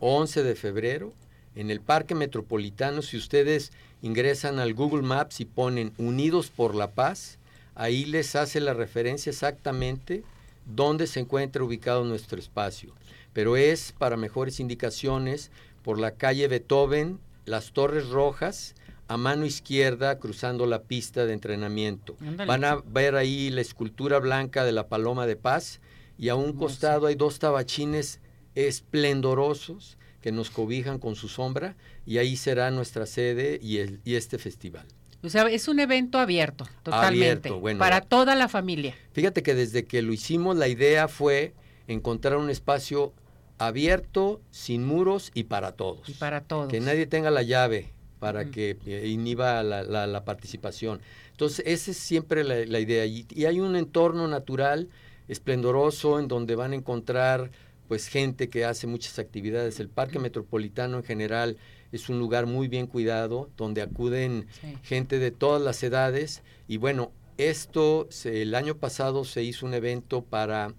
[0.00, 1.12] 11 de febrero,
[1.54, 6.90] en el Parque Metropolitano, si ustedes ingresan al Google Maps y ponen Unidos por la
[6.90, 7.38] Paz,
[7.74, 10.24] ahí les hace la referencia exactamente
[10.66, 12.92] dónde se encuentra ubicado nuestro espacio.
[13.32, 15.50] Pero es para mejores indicaciones
[15.82, 18.74] por la calle Beethoven, las Torres Rojas,
[19.08, 22.16] a mano izquierda cruzando la pista de entrenamiento.
[22.46, 25.80] Van a ver ahí la escultura blanca de la Paloma de Paz
[26.18, 28.20] y a un costado hay dos tabachines
[28.54, 34.14] esplendorosos que nos cobijan con su sombra y ahí será nuestra sede y, el, y
[34.14, 34.86] este festival.
[35.22, 38.94] O sea, es un evento abierto, totalmente, para toda la familia.
[39.12, 41.54] Fíjate que desde que lo hicimos la idea fue
[41.88, 43.14] encontrar un espacio
[43.58, 46.08] abierto, sin muros y para todos.
[46.08, 46.68] Y para todos.
[46.68, 51.00] Que nadie tenga la llave, para que inhiba la, participación.
[51.30, 53.04] Entonces, esa es siempre la, idea.
[53.06, 54.88] Y, hay un entorno natural
[55.28, 57.50] esplendoroso en donde van a encontrar
[57.88, 59.78] pues gente que hace muchas actividades.
[59.78, 61.56] El Parque Metropolitano en general
[61.92, 64.46] es un lugar muy bien cuidado, donde acuden
[64.82, 66.42] gente de todas las edades.
[66.66, 70.72] Y bueno, esto, el año pasado se hizo un evento para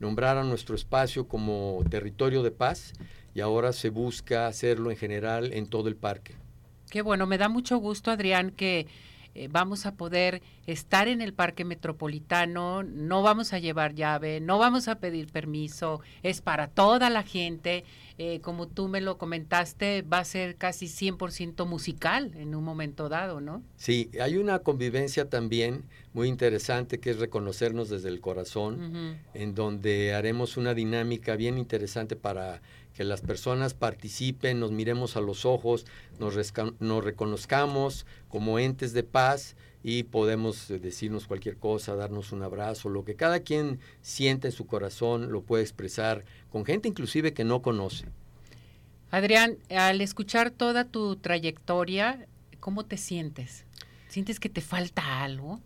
[0.00, 2.92] nombrar a nuestro espacio como territorio de paz
[3.34, 6.34] y ahora se busca hacerlo en general en todo el parque.
[6.90, 8.86] Qué bueno, me da mucho gusto, Adrián, que
[9.34, 14.58] eh, vamos a poder estar en el parque metropolitano, no vamos a llevar llave, no
[14.58, 17.84] vamos a pedir permiso, es para toda la gente.
[18.20, 23.08] Eh, como tú me lo comentaste, va a ser casi 100% musical en un momento
[23.08, 23.62] dado, ¿no?
[23.76, 30.14] Sí, hay una convivencia también muy interesante que es reconocernos desde el corazón, en donde
[30.14, 32.60] haremos una dinámica bien interesante para
[32.98, 35.86] que las personas participen, nos miremos a los ojos,
[36.18, 36.34] nos,
[36.80, 42.88] nos reconozcamos como entes de paz y podemos eh, decirnos cualquier cosa, darnos un abrazo,
[42.88, 47.44] lo que cada quien siente en su corazón lo puede expresar con gente inclusive que
[47.44, 48.06] no conoce.
[49.12, 52.26] Adrián, al escuchar toda tu trayectoria,
[52.58, 53.64] ¿cómo te sientes?
[54.08, 55.60] ¿Sientes que te falta algo?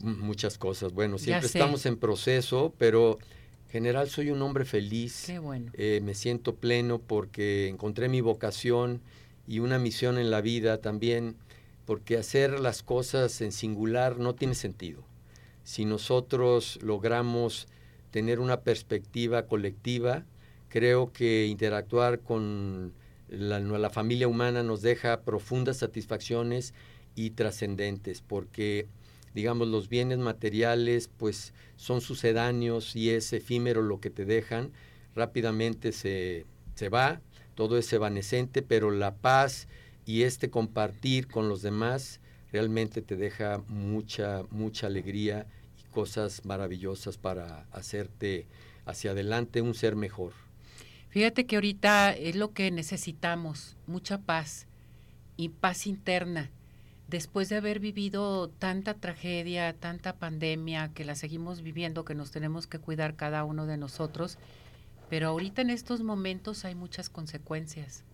[0.00, 0.92] Muchas cosas.
[0.92, 3.18] Bueno, siempre estamos en proceso, pero
[3.70, 5.24] general soy un hombre feliz.
[5.26, 5.70] Qué bueno.
[5.74, 9.00] Eh, me siento pleno porque encontré mi vocación
[9.46, 11.36] y una misión en la vida también,
[11.86, 15.02] porque hacer las cosas en singular no tiene sentido.
[15.64, 17.66] Si nosotros logramos
[18.10, 20.24] tener una perspectiva colectiva,
[20.68, 22.92] creo que interactuar con
[23.28, 26.74] la, la familia humana nos deja profundas satisfacciones
[27.14, 28.86] y trascendentes, porque
[29.34, 34.72] digamos los bienes materiales pues son sucedáneos y es efímero lo que te dejan,
[35.14, 37.20] rápidamente se, se va,
[37.54, 39.68] todo es evanescente, pero la paz
[40.06, 42.20] y este compartir con los demás
[42.52, 45.46] realmente te deja mucha, mucha alegría
[45.78, 48.46] y cosas maravillosas para hacerte
[48.86, 50.32] hacia adelante un ser mejor.
[51.10, 54.66] Fíjate que ahorita es lo que necesitamos, mucha paz
[55.36, 56.50] y paz interna.
[57.10, 62.68] Después de haber vivido tanta tragedia, tanta pandemia, que la seguimos viviendo, que nos tenemos
[62.68, 64.38] que cuidar cada uno de nosotros,
[65.08, 68.04] pero ahorita en estos momentos hay muchas consecuencias.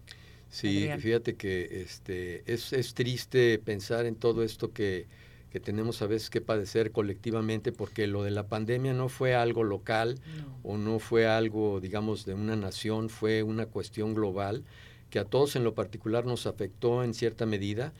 [0.48, 5.06] Sí, fíjate que este, es, es triste pensar en todo esto que,
[5.50, 9.62] que tenemos a veces que padecer colectivamente porque lo de la pandemia no fue algo
[9.62, 10.18] local
[10.62, 14.64] o no fue algo, digamos, de una nación, fue una cuestión global
[15.10, 17.92] que a todos en lo particular nos afectó en cierta medida.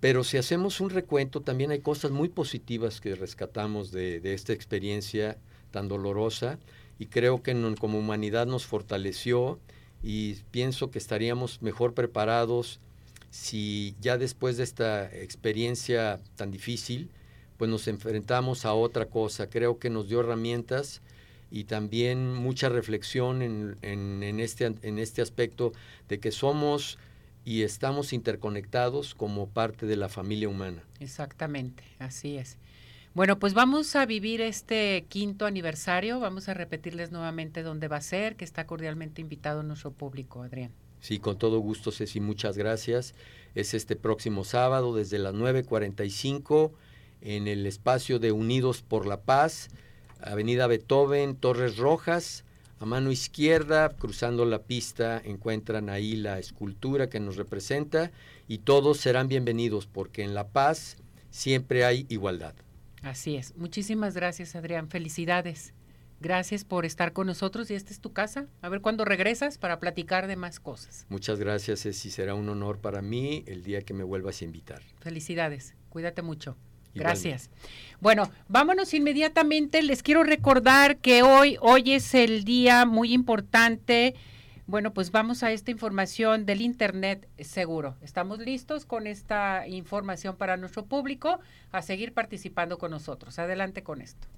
[0.00, 4.52] Pero si hacemos un recuento, también hay cosas muy positivas que rescatamos de, de esta
[4.52, 5.38] experiencia
[5.70, 6.58] tan dolorosa
[6.98, 9.58] y creo que como humanidad nos fortaleció
[10.02, 12.80] y pienso que estaríamos mejor preparados
[13.30, 17.10] si ya después de esta experiencia tan difícil,
[17.56, 19.50] pues nos enfrentamos a otra cosa.
[19.50, 21.02] Creo que nos dio herramientas
[21.50, 25.72] y también mucha reflexión en, en, este, en este aspecto
[26.08, 26.98] de que somos
[27.48, 30.84] y estamos interconectados como parte de la familia humana.
[31.00, 32.58] Exactamente, así es.
[33.14, 38.02] Bueno, pues vamos a vivir este quinto aniversario, vamos a repetirles nuevamente dónde va a
[38.02, 40.72] ser, que está cordialmente invitado nuestro público, Adrián.
[41.00, 43.14] Sí, con todo gusto, Ceci, muchas gracias.
[43.54, 46.72] Es este próximo sábado desde las 9.45
[47.22, 49.70] en el espacio de Unidos por la Paz,
[50.20, 52.44] Avenida Beethoven, Torres Rojas.
[52.80, 58.12] A mano izquierda, cruzando la pista, encuentran ahí la escultura que nos representa
[58.46, 60.96] y todos serán bienvenidos porque en La Paz
[61.30, 62.54] siempre hay igualdad.
[63.02, 63.56] Así es.
[63.56, 64.88] Muchísimas gracias, Adrián.
[64.88, 65.74] Felicidades.
[66.20, 68.46] Gracias por estar con nosotros y esta es tu casa.
[68.60, 71.06] A ver cuándo regresas para platicar de más cosas.
[71.08, 74.82] Muchas gracias, y será un honor para mí el día que me vuelvas a invitar.
[75.00, 75.74] Felicidades.
[75.88, 76.56] Cuídate mucho.
[76.98, 77.50] Gracias.
[78.00, 79.82] Bueno, vámonos inmediatamente.
[79.82, 84.14] Les quiero recordar que hoy, hoy es el día muy importante.
[84.66, 87.96] Bueno, pues vamos a esta información del Internet seguro.
[88.02, 91.40] Estamos listos con esta información para nuestro público
[91.72, 93.38] a seguir participando con nosotros.
[93.38, 94.28] Adelante con esto.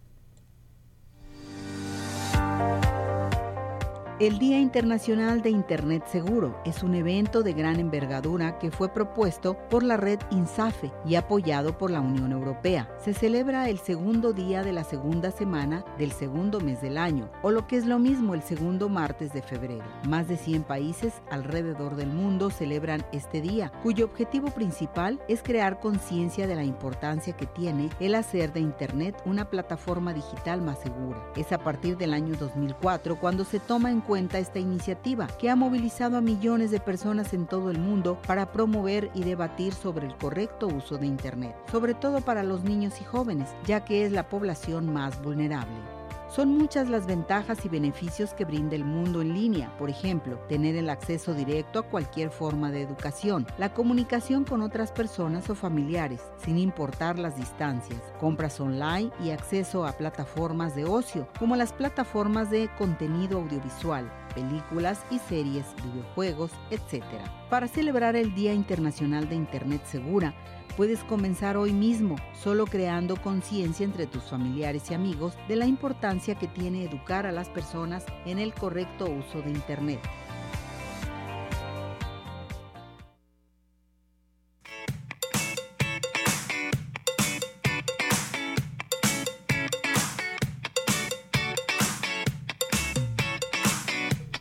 [4.20, 9.56] El Día Internacional de Internet Seguro es un evento de gran envergadura que fue propuesto
[9.70, 12.94] por la red INSAFE y apoyado por la Unión Europea.
[13.02, 17.50] Se celebra el segundo día de la segunda semana del segundo mes del año, o
[17.50, 19.86] lo que es lo mismo el segundo martes de febrero.
[20.06, 25.80] Más de 100 países alrededor del mundo celebran este día, cuyo objetivo principal es crear
[25.80, 31.24] conciencia de la importancia que tiene el hacer de Internet una plataforma digital más segura.
[31.36, 35.56] Es a partir del año 2004 cuando se toma en cuenta esta iniciativa que ha
[35.56, 40.16] movilizado a millones de personas en todo el mundo para promover y debatir sobre el
[40.16, 44.28] correcto uso de Internet, sobre todo para los niños y jóvenes, ya que es la
[44.28, 45.99] población más vulnerable.
[46.30, 50.76] Son muchas las ventajas y beneficios que brinda el mundo en línea, por ejemplo, tener
[50.76, 56.20] el acceso directo a cualquier forma de educación, la comunicación con otras personas o familiares,
[56.36, 62.48] sin importar las distancias, compras online y acceso a plataformas de ocio, como las plataformas
[62.48, 67.02] de contenido audiovisual, películas y series, videojuegos, etc.
[67.50, 70.32] Para celebrar el Día Internacional de Internet Segura,
[70.76, 76.36] Puedes comenzar hoy mismo, solo creando conciencia entre tus familiares y amigos de la importancia
[76.36, 80.00] que tiene educar a las personas en el correcto uso de Internet.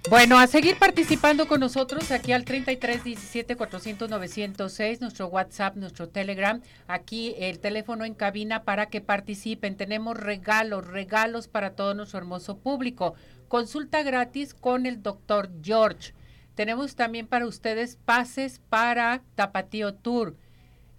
[0.10, 6.10] Bueno, a seguir participando con nosotros aquí al 33 17 400 906, nuestro WhatsApp, nuestro
[6.10, 9.78] Telegram, aquí el teléfono en cabina para que participen.
[9.78, 13.14] Tenemos regalos, regalos para todo nuestro hermoso público.
[13.47, 16.16] Consulta gratis con el doctor George.
[16.55, 20.36] Tenemos también para ustedes pases para Tapatío Tour.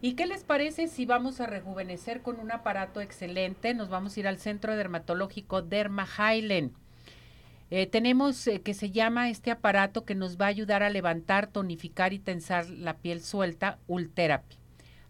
[0.01, 3.73] ¿Y qué les parece si vamos a rejuvenecer con un aparato excelente?
[3.73, 6.71] Nos vamos a ir al centro dermatológico Derma Highland.
[7.69, 11.47] Eh, tenemos eh, que se llama este aparato que nos va a ayudar a levantar,
[11.47, 14.55] tonificar y tensar la piel suelta, Ultherapy.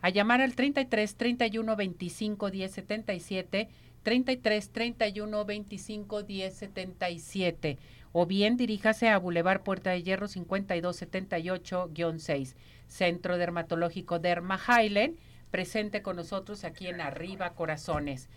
[0.01, 3.69] A llamar al 33 31 25 10 77,
[4.01, 7.77] 33 31 25 10 77,
[8.11, 12.55] o bien diríjase a Boulevard Puerta de Hierro 5278-6.
[12.89, 15.15] Centro Dermatológico Derma Highland,
[15.51, 18.27] presente con nosotros aquí en Arriba Corazones.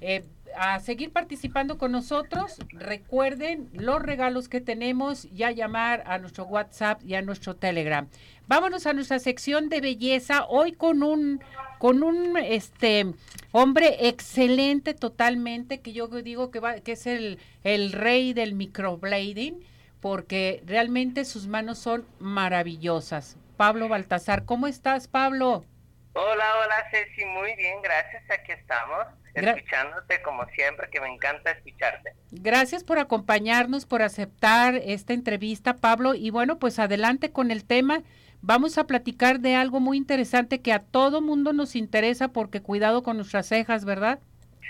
[0.00, 0.24] Eh,
[0.56, 7.02] a seguir participando con nosotros, recuerden los regalos que tenemos, ya llamar a nuestro WhatsApp
[7.04, 8.08] y a nuestro Telegram.
[8.48, 11.40] Vámonos a nuestra sección de belleza, hoy con un,
[11.78, 13.14] con un este
[13.52, 19.60] hombre excelente totalmente, que yo digo que, va, que es el, el rey del microblading,
[20.00, 23.36] porque realmente sus manos son maravillosas.
[23.60, 24.46] Pablo Baltasar.
[24.46, 25.66] ¿Cómo estás, Pablo?
[26.14, 27.26] Hola, hola, Ceci.
[27.26, 28.22] Muy bien, gracias.
[28.30, 32.14] Aquí estamos, escuchándote como siempre, que me encanta escucharte.
[32.30, 36.14] Gracias por acompañarnos, por aceptar esta entrevista, Pablo.
[36.14, 38.02] Y bueno, pues adelante con el tema.
[38.40, 43.02] Vamos a platicar de algo muy interesante que a todo mundo nos interesa porque cuidado
[43.02, 44.20] con nuestras cejas, ¿verdad?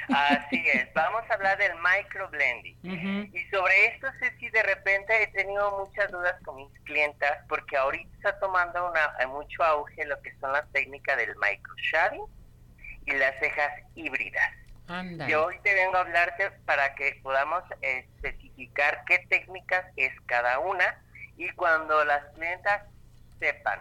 [0.09, 3.31] Así es, vamos a hablar del microblending.
[3.33, 7.77] Y sobre esto sé si de repente he tenido muchas dudas con mis clientas porque
[7.77, 12.25] ahorita está tomando una, mucho auge lo que son las técnicas del microshading
[13.07, 14.51] y las cejas híbridas.
[15.29, 21.01] Y hoy te vengo a hablarte para que podamos especificar qué técnicas es cada una
[21.37, 22.83] y cuando las clientas
[23.39, 23.81] sepan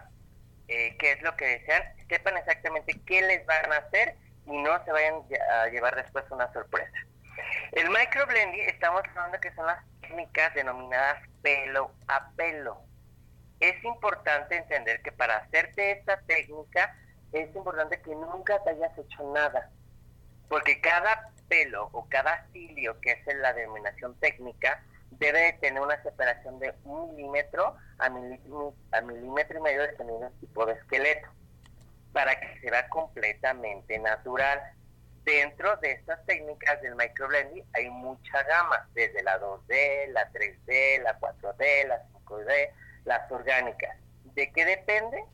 [0.68, 4.14] eh, qué es lo que desean, sepan exactamente qué les van a hacer
[4.50, 5.22] y no se vayan
[5.52, 6.92] a llevar después una sorpresa.
[7.72, 12.82] El microblending estamos hablando que son las técnicas denominadas pelo a pelo.
[13.60, 16.94] Es importante entender que para hacerte esta técnica
[17.32, 19.70] es importante que nunca te hayas hecho nada,
[20.48, 26.58] porque cada pelo o cada cilio, que es la denominación técnica, debe tener una separación
[26.58, 31.28] de un milímetro a milímetro, a milímetro y medio dependiendo del tipo de esqueleto
[32.12, 34.60] para que se vea completamente natural.
[35.24, 41.18] Dentro de estas técnicas del microblending hay mucha gama, desde la 2D, la 3D, la
[41.20, 42.70] 4D, la 5D,
[43.04, 43.96] las orgánicas.
[44.34, 45.24] ¿De qué depende?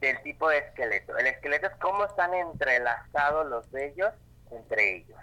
[0.00, 1.16] Del tipo de esqueleto.
[1.16, 4.12] El esqueleto es cómo están entrelazados los vellos
[4.50, 5.20] entre ellos.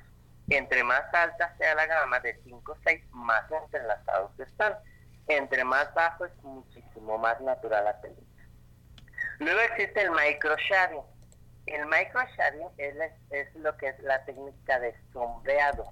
[0.49, 4.75] Entre más alta sea la gama de 5 o 6, más entrelazados están.
[5.27, 8.34] Entre más bajo es muchísimo más natural la técnica.
[9.39, 11.01] Luego existe el microshading.
[11.65, 12.95] El microshading es,
[13.31, 15.91] es lo que es la técnica de sombreado.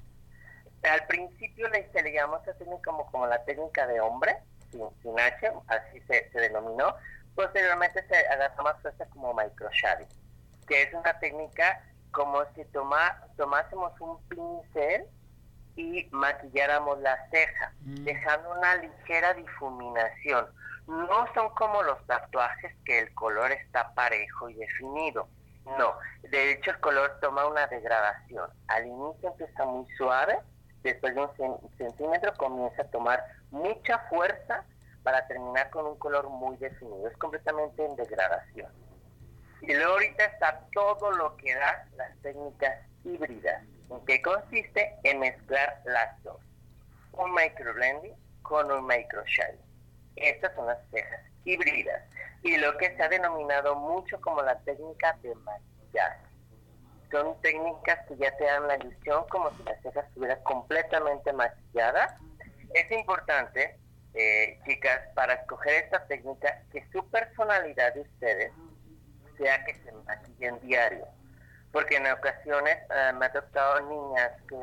[0.83, 4.37] Al principio le, se le llamó esta técnica como, como la técnica de hombre,
[4.71, 6.95] sin, sin H, así se, denominó.
[7.35, 10.07] Posteriormente se agarró más fuerza como microshading,
[10.67, 11.81] que es una técnica
[12.11, 15.05] como si toma, tomásemos un pincel
[15.75, 18.03] y maquilláramos la ceja, mm.
[18.03, 20.47] dejando una ligera difuminación
[20.87, 25.27] no son como los tatuajes que el color está parejo y definido.
[25.77, 28.49] No, de hecho el color toma una degradación.
[28.67, 30.39] Al inicio empieza muy suave,
[30.83, 34.65] después de un centímetro comienza a tomar mucha fuerza
[35.03, 37.07] para terminar con un color muy definido.
[37.07, 38.71] Es completamente en degradación.
[39.61, 43.63] Y luego ahorita está todo lo que da las técnicas híbridas,
[44.05, 46.41] que consiste en mezclar las dos.
[47.13, 49.62] Un microblending con un microshading.
[50.15, 52.01] Estas son las cejas híbridas.
[52.43, 56.25] y lo que se ha denominado mucho como la técnica de maquillaje.
[57.09, 62.17] Son técnicas que ya te dan la ilusión como si la ceja estuviera completamente maquillada.
[62.73, 63.79] Es importante,
[64.13, 68.51] eh, chicas, para escoger esta técnica, que su personalidad de ustedes
[69.37, 71.07] sea que se maquillen diario.
[71.71, 74.57] Porque en ocasiones eh, me ha tocado niñas que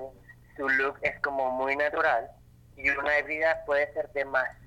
[0.56, 2.30] su look es como muy natural
[2.76, 4.59] y una híbrida puede ser demasiado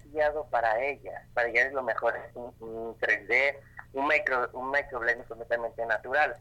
[0.49, 1.21] para ellas.
[1.33, 3.57] Para ellas lo mejor es un, 3D,
[3.93, 6.35] un micro, un microblending completamente natural.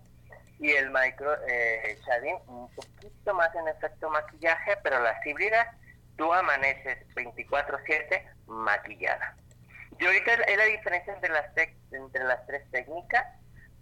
[0.58, 5.66] Y el micro eh, shading un poquito más en efecto maquillaje, pero las híbridas
[6.16, 9.34] tú amaneces 24/7 maquillada.
[9.98, 11.46] Y ahorita es la diferencia entre las,
[11.90, 13.26] entre las tres técnicas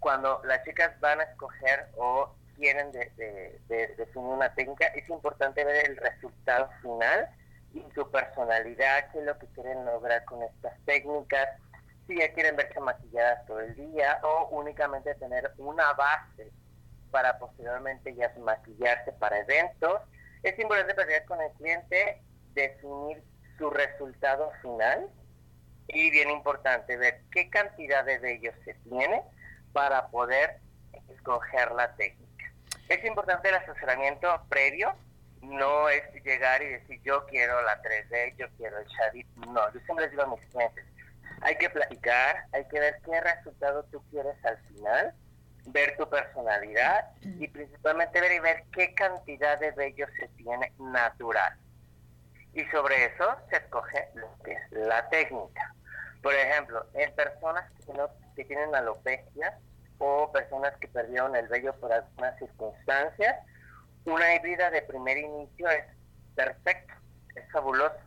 [0.01, 3.55] cuando las chicas van a escoger o quieren de,
[3.97, 7.29] definir una técnica, es importante ver el resultado final
[7.73, 11.47] y su personalidad, qué es lo que quieren lograr con estas técnicas,
[12.07, 16.51] si ya quieren verse maquilladas todo el día o únicamente tener una base
[17.11, 20.01] para posteriormente ya maquillarse para eventos.
[20.43, 22.21] Es importante para con el cliente
[22.53, 23.23] definir
[23.57, 25.09] su resultado final
[25.87, 29.21] y bien importante ver qué cantidad de vellos se tiene
[29.73, 30.59] para poder
[31.09, 32.51] escoger la técnica.
[32.89, 34.93] Es importante el asesoramiento previo,
[35.41, 39.79] no es llegar y decir yo quiero la 3D, yo quiero el Shadit, no, yo
[39.81, 40.85] siempre digo a mis clientes,
[41.41, 45.13] hay que platicar, hay que ver qué resultado tú quieres al final,
[45.67, 51.57] ver tu personalidad y principalmente ver y ver qué cantidad de vello se tiene natural.
[52.53, 55.73] Y sobre eso se escoge lo que es la técnica.
[56.21, 59.57] Por ejemplo, en personas que, no, que tienen alopecia
[59.97, 63.37] o personas que perdieron el vello por algunas circunstancias,
[64.05, 65.85] una híbrida de primer inicio es
[66.35, 66.93] perfecto,
[67.35, 67.99] es fabuloso.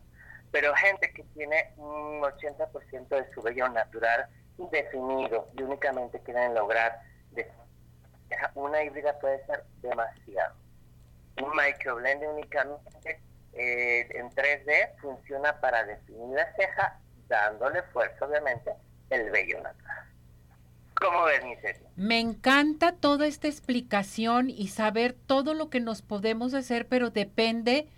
[0.50, 4.28] Pero gente que tiene un 80% de su vello natural
[4.70, 7.00] definido y únicamente quieren lograr
[8.54, 10.54] una híbrida puede ser demasiado.
[11.42, 13.20] Un microblend únicamente
[13.52, 18.72] eh, en 3D funciona para definir la ceja dándole fuerza, obviamente,
[19.10, 20.13] el vello natural.
[20.94, 21.54] ¿Cómo ves, mi
[21.96, 27.88] Me encanta toda esta explicación y saber todo lo que nos podemos hacer, pero depende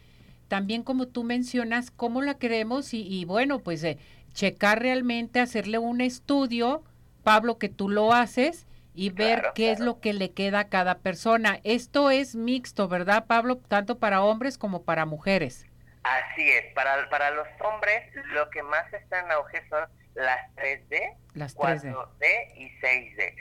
[0.48, 3.98] también, como tú mencionas, cómo la queremos y, bueno, pues eh,
[4.32, 6.84] checar realmente, hacerle un estudio,
[7.22, 10.98] Pablo, que tú lo haces y ver qué es lo que le queda a cada
[10.98, 11.60] persona.
[11.64, 13.56] Esto es mixto, ¿verdad, Pablo?
[13.56, 15.66] Tanto para hombres como para mujeres.
[16.06, 21.16] Así es, para, para los hombres lo que más está en auge son las 3D,
[21.34, 23.34] las 4D y 6D.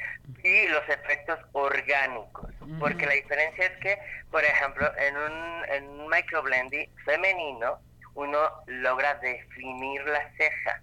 [0.44, 2.52] Y los efectos orgánicos.
[2.80, 4.00] Porque la diferencia es que,
[4.32, 7.80] por ejemplo, en un, en un microblending femenino,
[8.16, 10.82] uno logra definir la ceja.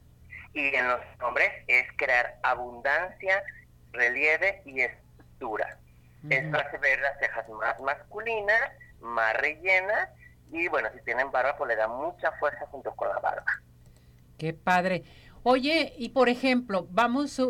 [0.54, 3.42] Y en los hombres es crear abundancia,
[3.92, 5.78] relieve y estructura.
[6.30, 8.70] Esto hace ver las cejas más masculinas,
[9.00, 10.08] más rellenas
[10.52, 13.44] y bueno, si tienen barba, pues le da mucha fuerza junto con la barba.
[14.36, 15.04] Qué padre.
[15.42, 17.40] Oye, y por ejemplo, vamos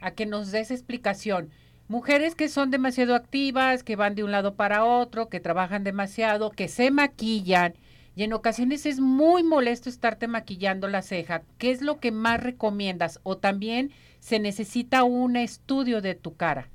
[0.00, 1.50] a que nos des explicación.
[1.88, 6.50] Mujeres que son demasiado activas, que van de un lado para otro, que trabajan demasiado,
[6.50, 7.74] que se maquillan
[8.16, 11.42] y en ocasiones es muy molesto estarte maquillando la ceja.
[11.58, 13.18] ¿Qué es lo que más recomiendas?
[13.24, 16.68] O también se necesita un estudio de tu cara.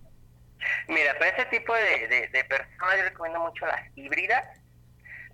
[0.90, 4.59] Mira, para ese tipo de, de personas yo recomiendo mucho las híbridas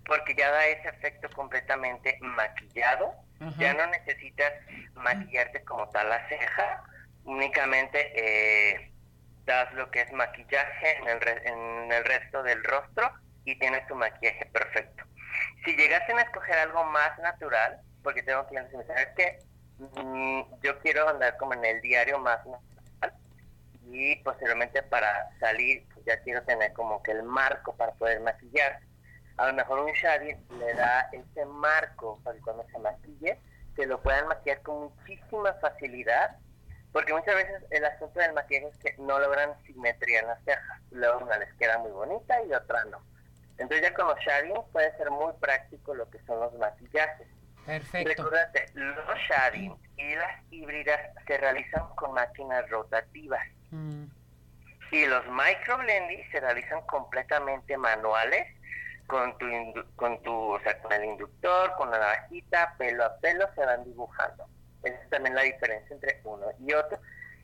[0.05, 3.13] porque ya da ese efecto completamente maquillado.
[3.57, 4.53] Ya no necesitas
[4.93, 6.83] maquillarte como tal la ceja,
[7.25, 8.91] únicamente eh,
[9.45, 13.11] das lo que es maquillaje en el, en el resto del rostro
[13.43, 15.03] y tienes tu maquillaje perfecto.
[15.65, 19.39] Si llegasen a escoger algo más natural, porque tengo que mencionar que
[19.79, 23.13] mm, yo quiero andar como en el diario más natural
[23.91, 28.79] y posteriormente para salir pues ya quiero tener como que el marco para poder maquillar
[29.37, 33.39] a lo mejor un shading le da ese marco para que cuando se maquille,
[33.75, 36.37] que lo puedan maquillar con muchísima facilidad,
[36.93, 40.81] porque muchas veces el asunto del maquillaje es que no logran simetría en las cejas,
[40.91, 43.01] luego una les queda muy bonita y otra no.
[43.57, 47.27] Entonces ya con los shading puede ser muy práctico lo que son los maquillajes.
[47.65, 48.09] Perfecto.
[48.09, 53.45] Recuérdate, los shading y las híbridas se realizan con máquinas rotativas.
[53.71, 54.05] Mm.
[54.91, 58.47] Y los microblending se realizan completamente manuales
[59.07, 59.45] con tu,
[59.95, 63.83] con tu, o sea, con el inductor, con la navajita, pelo a pelo se van
[63.83, 64.45] dibujando.
[64.83, 66.99] Esa es también la diferencia entre uno y otro.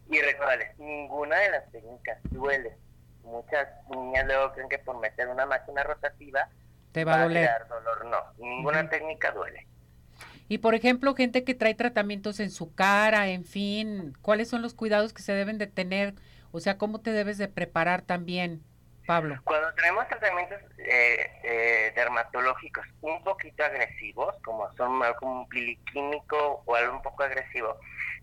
[0.09, 2.75] Y recordarles, ninguna de las técnicas duele.
[3.23, 6.49] Muchas niñas luego creen que por meter una máquina rotativa
[6.91, 7.49] te va, a doler.
[7.69, 8.05] dolor.
[8.05, 9.67] No, ninguna técnica duele.
[10.47, 14.73] Y por ejemplo, gente que trae tratamientos en su cara, en fin, ¿cuáles son los
[14.73, 16.15] cuidados que se deben de tener?
[16.51, 18.61] O sea, ¿cómo te debes de preparar también,
[19.11, 19.37] Pablo?
[19.43, 26.63] Cuando tenemos tratamientos eh, eh, dermatológicos un poquito agresivos, como son algo como un químico
[26.65, 27.77] o algo un poco agresivo,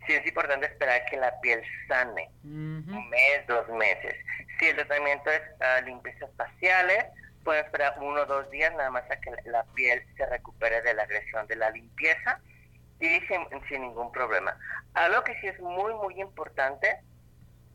[0.06, 4.14] sí es importante esperar que la piel sane, un mes, dos meses.
[4.58, 7.04] Si el tratamiento es uh, limpiezas faciales,
[7.44, 10.94] pueden esperar uno o dos días nada más a que la piel se recupere de
[10.94, 12.40] la agresión de la limpieza
[12.98, 14.56] y sin, sin ningún problema.
[14.94, 16.98] Algo que sí es muy, muy importante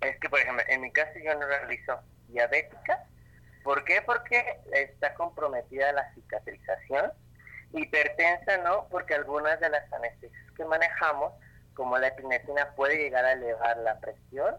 [0.01, 2.01] es que, por ejemplo, en mi caso yo no realizo
[2.33, 3.05] diabética.
[3.63, 4.01] ¿Por qué?
[4.01, 7.13] Porque está comprometida la cicatrización.
[7.71, 11.33] Hipertensa no, porque algunas de las anestesias que manejamos,
[11.73, 14.55] como la epinefrina, puede llegar a elevar la presión.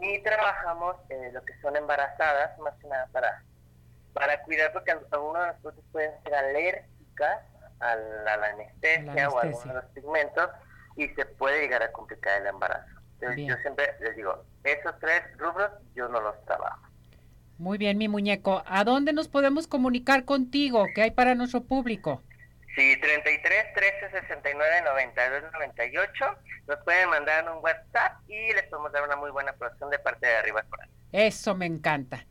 [0.00, 3.42] Ni trabajamos eh, lo que son embarazadas, más que nada para,
[4.12, 7.40] para cuidar, porque algunos de nosotros pueden ser alérgicas
[7.80, 10.50] a la, anestesia, o a algunos de los pigmentos
[10.96, 12.98] y se puede llegar a complicar el embarazo.
[13.20, 16.87] Entonces, yo siempre les digo, esos tres rubros yo no los trabajo.
[17.58, 18.62] Muy bien, mi muñeco.
[18.66, 20.86] ¿A dónde nos podemos comunicar contigo?
[20.94, 22.22] ¿Qué hay para nuestro público?
[22.76, 26.24] Sí, 33 13 69 92 98.
[26.68, 30.28] Nos pueden mandar un WhatsApp y les podemos dar una muy buena producción de parte
[30.28, 30.88] de arriba Coral.
[31.10, 32.24] Eso me encanta.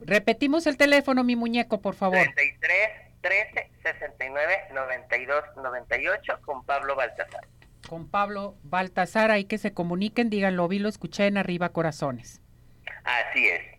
[0.00, 2.26] Repetimos el teléfono, mi muñeco, por favor.
[2.34, 2.90] 33
[3.20, 7.46] 13 69 92 98 con Pablo Baltasar.
[7.86, 12.40] Con Pablo Baltasar, ahí que se comuniquen, díganlo, vi, lo escuché en Arriba Corazones.
[13.04, 13.73] Así es.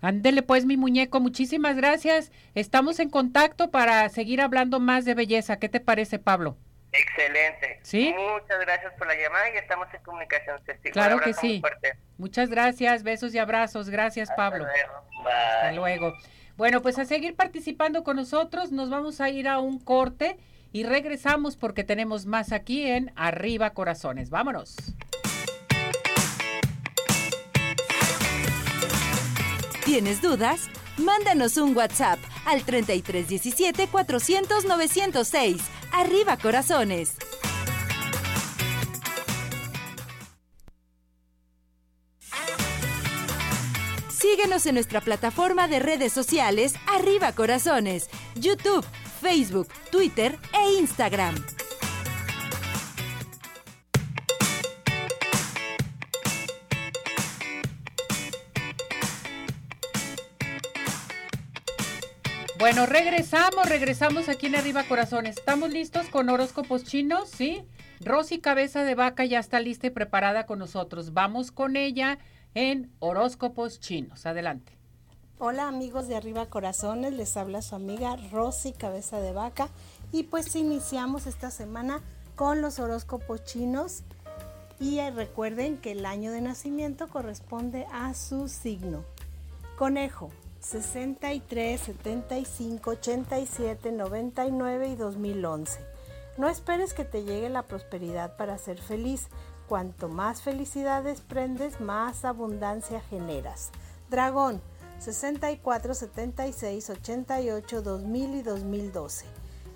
[0.00, 2.32] Ándele pues mi muñeco, muchísimas gracias.
[2.54, 5.58] Estamos en contacto para seguir hablando más de belleza.
[5.58, 6.56] ¿Qué te parece, Pablo?
[6.92, 7.78] Excelente.
[7.82, 8.14] ¿Sí?
[8.16, 10.60] Muchas gracias por la llamada y estamos en comunicación.
[10.92, 11.62] Claro que sí.
[12.18, 13.90] Muchas gracias, besos y abrazos.
[13.90, 14.66] Gracias, Pablo.
[15.26, 16.14] Hasta luego.
[16.56, 20.36] Bueno, pues a seguir participando con nosotros, nos vamos a ir a un corte
[20.72, 24.30] y regresamos porque tenemos más aquí en Arriba Corazones.
[24.30, 24.76] Vámonos.
[29.90, 30.70] ¿Tienes dudas?
[30.98, 35.62] Mándanos un WhatsApp al 3317 400 906.
[35.92, 37.16] Arriba corazones.
[44.08, 48.86] Síguenos en nuestra plataforma de redes sociales Arriba Corazones, YouTube,
[49.20, 51.34] Facebook, Twitter e Instagram.
[62.60, 65.38] Bueno, regresamos, regresamos aquí en Arriba Corazones.
[65.38, 67.30] ¿Estamos listos con horóscopos chinos?
[67.30, 67.64] ¿Sí?
[68.00, 71.14] Rosy Cabeza de Vaca ya está lista y preparada con nosotros.
[71.14, 72.18] Vamos con ella
[72.52, 74.26] en horóscopos chinos.
[74.26, 74.76] Adelante.
[75.38, 79.70] Hola amigos de Arriba Corazones, les habla su amiga Rosy Cabeza de Vaca
[80.12, 82.02] y pues iniciamos esta semana
[82.36, 84.02] con los horóscopos chinos
[84.78, 89.02] y eh, recuerden que el año de nacimiento corresponde a su signo.
[89.78, 90.30] Conejo,
[90.60, 95.80] 63, 75, 87, 99 y 2011.
[96.36, 99.28] No esperes que te llegue la prosperidad para ser feliz.
[99.68, 103.70] Cuanto más felicidades prendes, más abundancia generas.
[104.10, 104.60] Dragón,
[104.98, 109.26] 64, 76, 88, 2000 y 2012.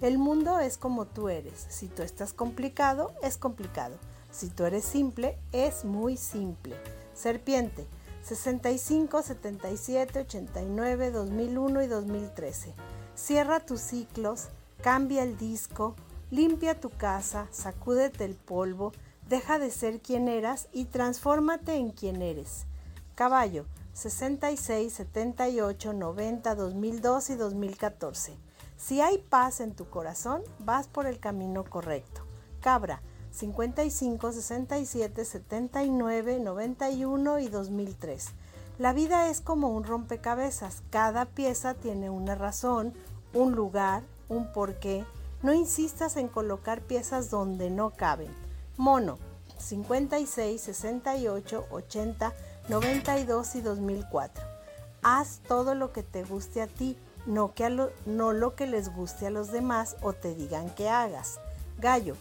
[0.03, 1.67] El mundo es como tú eres.
[1.71, 3.97] Si tú estás complicado, es complicado.
[4.31, 6.77] Si tú eres simple, es muy simple.
[7.15, 7.87] Serpiente,
[8.25, 12.75] 65, 77, 89, 2001 y 2013.
[13.15, 14.49] Cierra tus ciclos,
[14.83, 15.95] cambia el disco,
[16.31, 18.93] limpia tu casa, sacúdete el polvo,
[19.29, 22.65] deja de ser quien eras y transfórmate en quien eres.
[23.15, 28.39] Caballo, 66, 78, 90, 2002 y 2014.
[28.79, 32.23] Si hay paz en tu corazón, vas por el camino correcto.
[32.61, 33.03] Cabra,
[33.35, 38.27] 55, 67, 79, 91 y 2003.
[38.79, 40.85] La vida es como un rompecabezas.
[40.91, 42.95] Cada pieza tiene una razón,
[43.33, 45.05] un lugar, un porqué.
[45.43, 48.31] No insistas en colocar piezas donde no caben.
[48.77, 49.19] Mono,
[49.59, 52.33] 56, 68, 80,
[52.69, 54.45] 92 y 2004.
[55.03, 57.69] Haz todo lo que te guste a ti, no, que
[58.07, 61.41] no lo que les guste a los demás o te digan que hagas.
[61.79, 62.17] Gallo.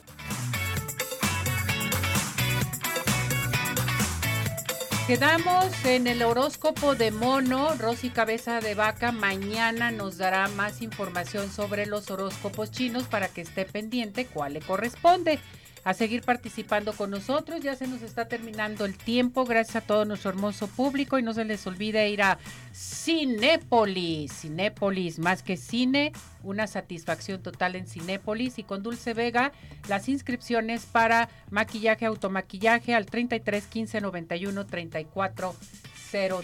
[5.05, 9.11] Quedamos en el horóscopo de mono, Rosy Cabeza de Vaca.
[9.11, 14.61] Mañana nos dará más información sobre los horóscopos chinos para que esté pendiente cuál le
[14.61, 15.39] corresponde.
[15.83, 17.61] A seguir participando con nosotros.
[17.61, 19.45] Ya se nos está terminando el tiempo.
[19.45, 22.37] Gracias a todo nuestro hermoso público y no se les olvide ir a
[22.73, 24.31] Cinépolis.
[24.33, 29.51] Cinépolis, más que cine, una satisfacción total en Cinépolis y con Dulce Vega
[29.87, 35.55] las inscripciones para maquillaje, automaquillaje al 33 15 91 34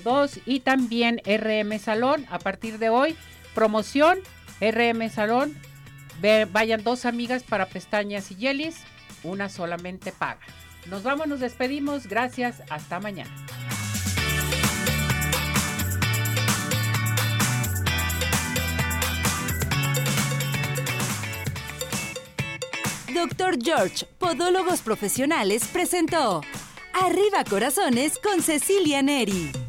[0.03, 3.15] 02 y también RM Salón a partir de hoy
[3.53, 4.17] promoción
[4.59, 5.55] RM Salón
[6.51, 8.77] vayan dos amigas para pestañas y yelis
[9.23, 10.41] una solamente paga.
[10.87, 12.07] Nos vamos nos despedimos.
[12.07, 12.61] Gracias.
[12.69, 13.29] Hasta mañana.
[23.13, 26.41] Doctor George, Podólogos Profesionales, presentó
[26.93, 29.68] Arriba Corazones con Cecilia Neri.